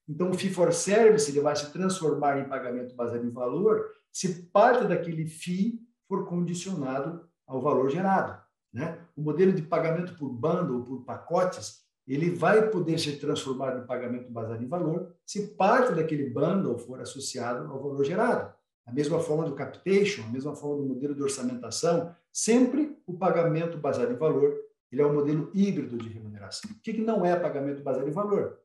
Então, 0.09 0.31
o 0.31 0.35
fee 0.35 0.51
for 0.51 0.73
service 0.73 1.31
ele 1.31 1.41
vai 1.41 1.55
se 1.57 1.73
transformar 1.73 2.39
em 2.39 2.49
pagamento 2.49 2.95
baseado 2.95 3.27
em 3.27 3.31
valor 3.31 3.91
se 4.13 4.45
parte 4.51 4.87
daquele 4.87 5.27
fee 5.27 5.81
for 6.09 6.27
condicionado 6.27 7.29
ao 7.47 7.61
valor 7.61 7.91
gerado. 7.91 8.41
Né? 8.73 8.99
O 9.17 9.23
modelo 9.23 9.53
de 9.53 9.63
pagamento 9.63 10.15
por 10.17 10.29
bundle, 10.29 10.85
por 10.85 11.03
pacotes, 11.05 11.87
ele 12.07 12.31
vai 12.31 12.71
poder 12.71 12.99
ser 12.99 13.19
transformado 13.19 13.83
em 13.83 13.87
pagamento 13.87 14.31
baseado 14.31 14.63
em 14.63 14.69
valor 14.69 15.13
se 15.25 15.49
parte 15.55 15.95
daquele 15.95 16.31
bundle 16.31 16.79
for 16.79 17.01
associado 17.01 17.71
ao 17.73 17.83
valor 17.83 18.05
gerado. 18.05 18.55
A 18.85 18.93
mesma 18.93 19.19
forma 19.19 19.45
do 19.45 19.57
capitation, 19.57 20.23
a 20.23 20.29
mesma 20.29 20.55
forma 20.55 20.77
do 20.77 20.89
modelo 20.89 21.15
de 21.15 21.23
orçamentação, 21.23 22.15
sempre 22.33 22.97
o 23.05 23.15
pagamento 23.15 23.77
baseado 23.79 24.13
em 24.13 24.17
valor, 24.17 24.57
ele 24.93 25.03
é 25.03 25.07
um 25.07 25.15
modelo 25.15 25.51
híbrido 25.53 25.97
de 25.97 26.09
remuneração. 26.09 26.71
O 26.71 26.81
que 26.81 26.93
não 26.99 27.27
é 27.27 27.35
pagamento 27.35 27.83
baseado 27.83 28.07
em 28.07 28.13
valor? 28.13 28.61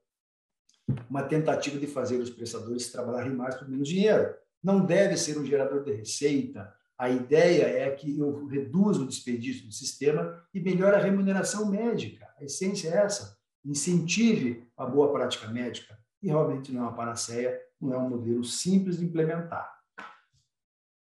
Uma 1.09 1.23
tentativa 1.23 1.79
de 1.79 1.87
fazer 1.87 2.17
os 2.17 2.29
prestadores 2.29 2.91
trabalharem 2.91 3.33
mais 3.33 3.55
por 3.55 3.67
menos 3.67 3.87
dinheiro. 3.87 4.35
Não 4.63 4.85
deve 4.85 5.17
ser 5.17 5.39
um 5.39 5.45
gerador 5.45 5.83
de 5.83 5.91
receita, 5.91 6.71
a 7.01 7.09
ideia 7.09 7.63
é 7.63 7.89
que 7.89 8.19
eu 8.19 8.45
reduza 8.45 9.01
o 9.01 9.07
desperdício 9.07 9.65
do 9.65 9.73
sistema 9.73 10.39
e 10.53 10.59
melhore 10.59 10.95
a 10.95 10.99
remuneração 10.99 11.65
médica. 11.65 12.31
A 12.39 12.43
essência 12.43 12.89
é 12.89 12.97
essa. 12.97 13.39
Incentive 13.65 14.67
a 14.77 14.85
boa 14.85 15.11
prática 15.11 15.47
médica. 15.47 15.97
E 16.21 16.27
realmente 16.27 16.71
não 16.71 16.81
é 16.81 16.83
uma 16.83 16.95
panaceia, 16.95 17.59
não 17.81 17.91
é 17.91 17.97
um 17.97 18.07
modelo 18.07 18.43
simples 18.43 18.99
de 18.99 19.05
implementar. 19.05 19.67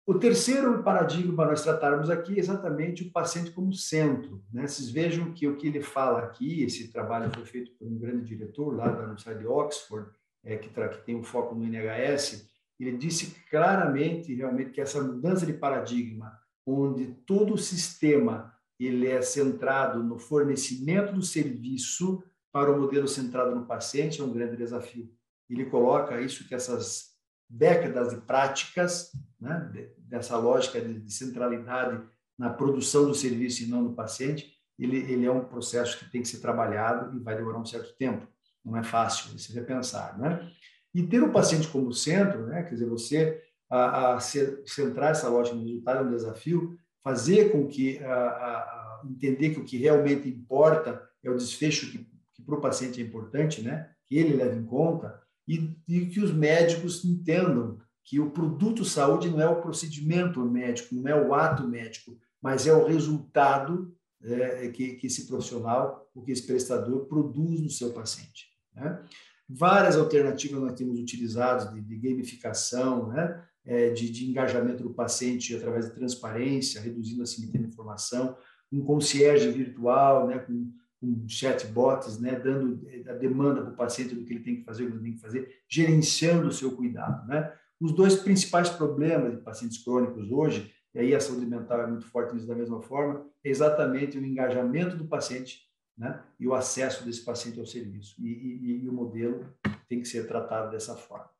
O 0.06 0.14
terceiro 0.14 0.82
paradigma 0.82 1.36
para 1.36 1.50
nós 1.50 1.62
tratarmos 1.62 2.08
aqui 2.08 2.36
é 2.36 2.38
exatamente 2.38 3.02
o 3.02 3.12
paciente 3.12 3.50
como 3.50 3.70
centro. 3.74 4.42
Né? 4.50 4.66
Vocês 4.66 4.88
vejam 4.88 5.34
que 5.34 5.46
o 5.46 5.58
que 5.58 5.66
ele 5.66 5.82
fala 5.82 6.20
aqui, 6.20 6.62
esse 6.62 6.90
trabalho 6.90 7.30
foi 7.34 7.44
feito 7.44 7.72
por 7.72 7.86
um 7.86 7.98
grande 7.98 8.24
diretor 8.24 8.74
lá 8.74 8.88
da 8.88 9.00
Universidade 9.00 9.40
de 9.40 9.46
Oxford, 9.46 10.10
é, 10.42 10.56
que, 10.56 10.70
que 10.70 11.04
tem 11.04 11.14
um 11.14 11.22
foco 11.22 11.54
no 11.54 11.66
NHS, 11.66 12.50
ele 12.78 12.96
disse 12.96 13.36
claramente, 13.50 14.34
realmente, 14.34 14.70
que 14.70 14.80
essa 14.80 15.02
mudança 15.02 15.46
de 15.46 15.52
paradigma, 15.52 16.38
onde 16.66 17.06
todo 17.26 17.54
o 17.54 17.58
sistema 17.58 18.52
ele 18.78 19.06
é 19.06 19.22
centrado 19.22 20.02
no 20.02 20.18
fornecimento 20.18 21.12
do 21.12 21.22
serviço 21.22 22.22
para 22.52 22.70
o 22.70 22.80
modelo 22.80 23.06
centrado 23.06 23.54
no 23.54 23.66
paciente, 23.66 24.20
é 24.20 24.24
um 24.24 24.32
grande 24.32 24.56
desafio. 24.56 25.10
Ele 25.48 25.66
coloca 25.66 26.20
isso 26.20 26.46
que 26.48 26.54
essas 26.54 27.14
décadas 27.48 28.10
de 28.10 28.20
práticas, 28.22 29.12
né, 29.40 29.70
dessa 29.98 30.36
lógica 30.36 30.80
de 30.80 31.12
centralidade 31.12 32.02
na 32.38 32.50
produção 32.50 33.06
do 33.06 33.14
serviço 33.14 33.62
e 33.62 33.66
não 33.66 33.82
no 33.82 33.94
paciente, 33.94 34.52
ele, 34.78 34.98
ele 34.98 35.24
é 35.24 35.30
um 35.30 35.44
processo 35.44 35.98
que 35.98 36.10
tem 36.10 36.22
que 36.22 36.28
ser 36.28 36.40
trabalhado 36.40 37.16
e 37.16 37.22
vai 37.22 37.36
demorar 37.36 37.58
um 37.58 37.66
certo 37.66 37.94
tempo. 37.96 38.26
Não 38.64 38.76
é 38.76 38.82
fácil 38.82 39.38
se 39.38 39.52
repensar, 39.52 40.18
né? 40.18 40.50
E 40.94 41.02
ter 41.02 41.22
o 41.22 41.32
paciente 41.32 41.68
como 41.68 41.92
centro, 41.92 42.46
né? 42.46 42.62
quer 42.62 42.74
dizer, 42.74 42.86
você 42.86 43.42
a, 43.68 44.14
a 44.14 44.20
centrar 44.20 45.10
essa 45.10 45.28
lógica 45.28 45.56
no 45.56 45.64
resultado 45.64 46.04
é 46.04 46.08
um 46.08 46.14
desafio, 46.14 46.78
fazer 47.02 47.50
com 47.50 47.66
que 47.66 47.98
a, 47.98 48.14
a, 48.14 49.02
entender 49.04 49.50
que 49.50 49.60
o 49.60 49.64
que 49.64 49.76
realmente 49.76 50.28
importa 50.28 51.02
é 51.22 51.30
o 51.30 51.36
desfecho 51.36 51.90
que, 51.90 52.06
que 52.32 52.42
para 52.42 52.54
o 52.54 52.60
paciente 52.60 53.00
é 53.00 53.04
importante, 53.04 53.62
né? 53.62 53.90
Que 54.06 54.16
ele 54.16 54.36
leve 54.36 54.58
em 54.58 54.64
conta 54.64 55.20
e, 55.46 55.76
e 55.88 56.06
que 56.06 56.20
os 56.20 56.32
médicos 56.32 57.04
entendam 57.04 57.78
que 58.02 58.20
o 58.20 58.30
produto 58.30 58.84
saúde 58.84 59.30
não 59.30 59.40
é 59.40 59.48
o 59.48 59.62
procedimento 59.62 60.40
médico, 60.44 60.94
não 60.94 61.08
é 61.08 61.20
o 61.20 61.34
ato 61.34 61.66
médico, 61.66 62.18
mas 62.40 62.66
é 62.66 62.72
o 62.72 62.86
resultado 62.86 63.94
é, 64.22 64.68
que, 64.68 64.94
que 64.94 65.06
esse 65.06 65.26
profissional, 65.26 66.08
o 66.14 66.22
que 66.22 66.32
esse 66.32 66.46
prestador 66.46 67.06
produz 67.06 67.60
no 67.60 67.70
seu 67.70 67.92
paciente. 67.92 68.48
Né? 68.74 69.02
Várias 69.48 69.96
alternativas 69.96 70.60
nós 70.60 70.72
temos 70.72 70.98
utilizado 70.98 71.74
de, 71.74 71.80
de 71.82 71.96
gamificação, 71.96 73.08
né? 73.08 73.42
É, 73.66 73.90
de, 73.90 74.10
de, 74.10 74.28
engajamento 74.28 74.82
do 74.82 74.92
paciente 74.92 75.56
através 75.56 75.86
de 75.86 75.94
transparência, 75.94 76.82
reduzindo 76.82 77.22
a 77.22 77.58
informação, 77.58 78.36
um 78.70 78.84
concierge 78.84 79.50
virtual, 79.50 80.26
né? 80.26 80.38
com, 80.38 80.70
com 81.00 81.24
chatbots, 81.26 82.20
né? 82.20 82.38
dando 82.38 82.86
a 83.08 83.14
demanda 83.14 83.62
para 83.62 83.72
o 83.72 83.76
paciente 83.76 84.14
do 84.14 84.22
que 84.22 84.34
ele 84.34 84.44
tem 84.44 84.56
que 84.56 84.64
fazer, 84.64 84.84
o 84.84 84.88
que 84.88 84.96
ele 84.96 85.02
tem 85.04 85.14
que 85.14 85.20
fazer, 85.20 85.48
gerenciando 85.66 86.48
o 86.48 86.52
seu 86.52 86.72
cuidado. 86.72 87.26
Né? 87.26 87.50
Os 87.80 87.92
dois 87.92 88.16
principais 88.16 88.68
problemas 88.68 89.32
de 89.32 89.42
pacientes 89.42 89.82
crônicos 89.82 90.30
hoje, 90.30 90.70
e 90.94 90.98
aí 90.98 91.14
a 91.14 91.20
saúde 91.20 91.46
mental 91.46 91.80
é 91.80 91.86
muito 91.86 92.06
forte 92.06 92.34
nisso 92.34 92.46
da 92.46 92.54
mesma 92.54 92.82
forma, 92.82 93.26
é 93.42 93.48
exatamente 93.48 94.18
o 94.18 94.24
engajamento 94.24 94.94
do 94.96 95.06
paciente 95.06 95.60
né? 95.96 96.22
e 96.38 96.46
o 96.46 96.54
acesso 96.54 97.04
desse 97.04 97.22
paciente 97.22 97.58
ao 97.58 97.66
serviço. 97.66 98.14
E, 98.18 98.28
e, 98.28 98.84
e, 98.84 98.88
o 98.88 98.92
modelo 98.92 99.46
tem 99.88 100.00
que 100.00 100.08
ser 100.08 100.26
tratado 100.26 100.70
dessa 100.70 100.96
forma. 100.96 101.30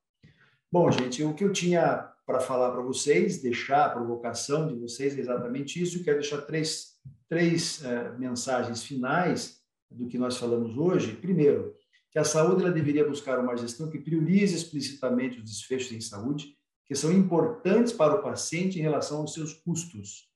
Bom, 0.70 0.90
gente, 0.90 1.22
o 1.22 1.34
que 1.34 1.44
eu 1.44 1.52
tinha 1.52 2.10
para 2.26 2.40
falar 2.40 2.70
para 2.72 2.82
vocês, 2.82 3.42
deixar 3.42 3.86
a 3.86 3.90
provocação 3.90 4.66
de 4.66 4.74
vocês 4.74 5.16
é 5.16 5.20
exatamente 5.20 5.80
isso. 5.80 5.98
Eu 5.98 6.04
quero 6.04 6.20
deixar 6.20 6.40
três, 6.42 6.98
três 7.28 7.82
uh, 7.82 8.18
mensagens 8.18 8.82
finais 8.82 9.62
do 9.90 10.06
que 10.06 10.18
nós 10.18 10.36
falamos 10.36 10.76
hoje. 10.76 11.14
Primeiro, 11.16 11.74
que 12.10 12.18
a 12.18 12.24
saúde 12.24 12.62
ela 12.62 12.72
deveria 12.72 13.06
buscar 13.06 13.38
uma 13.38 13.56
gestão 13.56 13.90
que 13.90 13.98
priorize 13.98 14.54
explicitamente 14.54 15.38
os 15.38 15.44
desfechos 15.44 15.92
em 15.92 16.00
saúde, 16.00 16.56
que 16.86 16.94
são 16.94 17.12
importantes 17.12 17.92
para 17.92 18.14
o 18.14 18.22
paciente 18.22 18.78
em 18.78 18.82
relação 18.82 19.18
aos 19.18 19.34
seus 19.34 19.52
custos. 19.52 20.28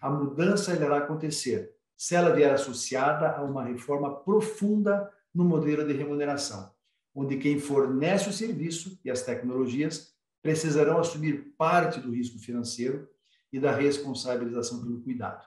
A 0.00 0.10
mudança 0.10 0.74
irá 0.74 0.98
acontecer 0.98 1.74
se 1.96 2.14
ela 2.14 2.34
vier 2.34 2.52
associada 2.52 3.30
a 3.30 3.42
uma 3.42 3.64
reforma 3.64 4.14
profunda 4.22 5.10
no 5.34 5.44
modelo 5.44 5.86
de 5.86 5.92
remuneração, 5.92 6.72
onde 7.14 7.36
quem 7.36 7.58
fornece 7.58 8.28
o 8.28 8.32
serviço 8.32 8.98
e 9.04 9.10
as 9.10 9.22
tecnologias 9.22 10.14
precisarão 10.42 10.98
assumir 10.98 11.54
parte 11.56 12.00
do 12.00 12.12
risco 12.12 12.38
financeiro 12.38 13.08
e 13.52 13.58
da 13.58 13.74
responsabilização 13.74 14.82
pelo 14.82 15.00
cuidado. 15.00 15.44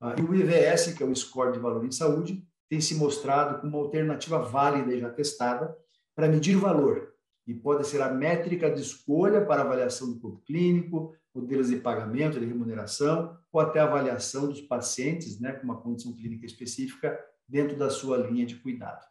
Ah, 0.00 0.14
e 0.18 0.22
o 0.22 0.34
IVS, 0.34 0.94
que 0.94 1.02
é 1.02 1.06
o 1.06 1.14
Score 1.14 1.52
de 1.52 1.58
Valor 1.58 1.84
em 1.84 1.90
Saúde, 1.90 2.44
tem 2.68 2.80
se 2.80 2.94
mostrado 2.94 3.60
como 3.60 3.76
uma 3.76 3.84
alternativa 3.84 4.38
válida 4.38 4.94
e 4.94 5.00
já 5.00 5.10
testada 5.10 5.74
para 6.14 6.28
medir 6.28 6.56
o 6.56 6.60
valor 6.60 7.14
e 7.46 7.54
pode 7.54 7.86
ser 7.86 8.02
a 8.02 8.12
métrica 8.12 8.70
de 8.70 8.82
escolha 8.82 9.44
para 9.44 9.62
avaliação 9.62 10.12
do 10.12 10.20
corpo 10.20 10.42
clínico, 10.44 11.14
modelos 11.40 11.68
de 11.68 11.76
pagamento, 11.76 12.38
de 12.38 12.46
remuneração, 12.46 13.36
ou 13.52 13.60
até 13.60 13.80
avaliação 13.80 14.48
dos 14.48 14.60
pacientes 14.60 15.40
né, 15.40 15.52
com 15.52 15.64
uma 15.64 15.80
condição 15.80 16.12
clínica 16.12 16.46
específica 16.46 17.18
dentro 17.48 17.76
da 17.76 17.88
sua 17.90 18.16
linha 18.18 18.44
de 18.44 18.56
cuidado. 18.56 19.06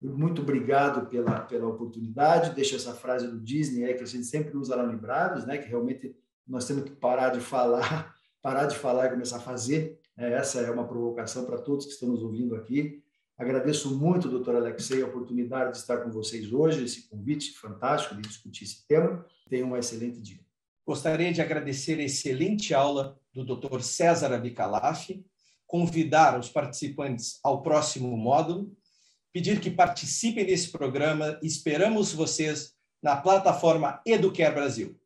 Muito 0.00 0.42
obrigado 0.42 1.08
pela, 1.08 1.40
pela 1.40 1.68
oportunidade. 1.68 2.54
Deixa 2.54 2.74
essa 2.74 2.92
frase 2.92 3.28
do 3.28 3.40
Disney 3.40 3.84
aí, 3.84 3.94
que 3.94 4.02
a 4.02 4.06
gente 4.06 4.24
sempre 4.24 4.56
usa 4.56 4.74
lá 4.74 4.82
no 4.82 4.92
Librados, 4.92 5.46
né, 5.46 5.58
que 5.58 5.68
realmente 5.68 6.16
nós 6.46 6.66
temos 6.66 6.84
que 6.84 6.90
parar 6.90 7.30
de 7.30 7.40
falar, 7.40 8.14
parar 8.42 8.66
de 8.66 8.76
falar 8.76 9.06
e 9.06 9.10
começar 9.10 9.36
a 9.36 9.40
fazer. 9.40 10.00
É, 10.16 10.32
essa 10.32 10.60
é 10.60 10.70
uma 10.70 10.86
provocação 10.86 11.44
para 11.44 11.58
todos 11.58 11.86
que 11.86 11.92
estão 11.92 12.08
nos 12.08 12.22
ouvindo 12.22 12.54
aqui. 12.56 13.02
Agradeço 13.38 13.96
muito, 13.96 14.28
doutor 14.28 14.56
Alexei, 14.56 15.02
a 15.02 15.06
oportunidade 15.06 15.72
de 15.72 15.78
estar 15.78 15.98
com 15.98 16.10
vocês 16.10 16.52
hoje, 16.52 16.84
esse 16.84 17.08
convite 17.08 17.52
fantástico 17.58 18.14
de 18.14 18.22
discutir 18.22 18.64
esse 18.64 18.86
tema. 18.86 19.24
Tenham 19.48 19.70
um 19.70 19.76
excelente 19.76 20.20
dia. 20.20 20.41
Gostaria 20.84 21.32
de 21.32 21.40
agradecer 21.40 21.98
a 22.00 22.02
excelente 22.02 22.74
aula 22.74 23.16
do 23.32 23.44
Dr. 23.44 23.80
César 23.82 24.32
Abicalaf, 24.32 25.10
convidar 25.66 26.38
os 26.38 26.48
participantes 26.48 27.38
ao 27.42 27.62
próximo 27.62 28.16
módulo, 28.16 28.76
pedir 29.32 29.60
que 29.60 29.70
participem 29.70 30.44
desse 30.44 30.70
programa. 30.70 31.38
Esperamos 31.42 32.12
vocês 32.12 32.74
na 33.02 33.16
plataforma 33.16 34.02
Educare 34.04 34.54
Brasil. 34.54 35.00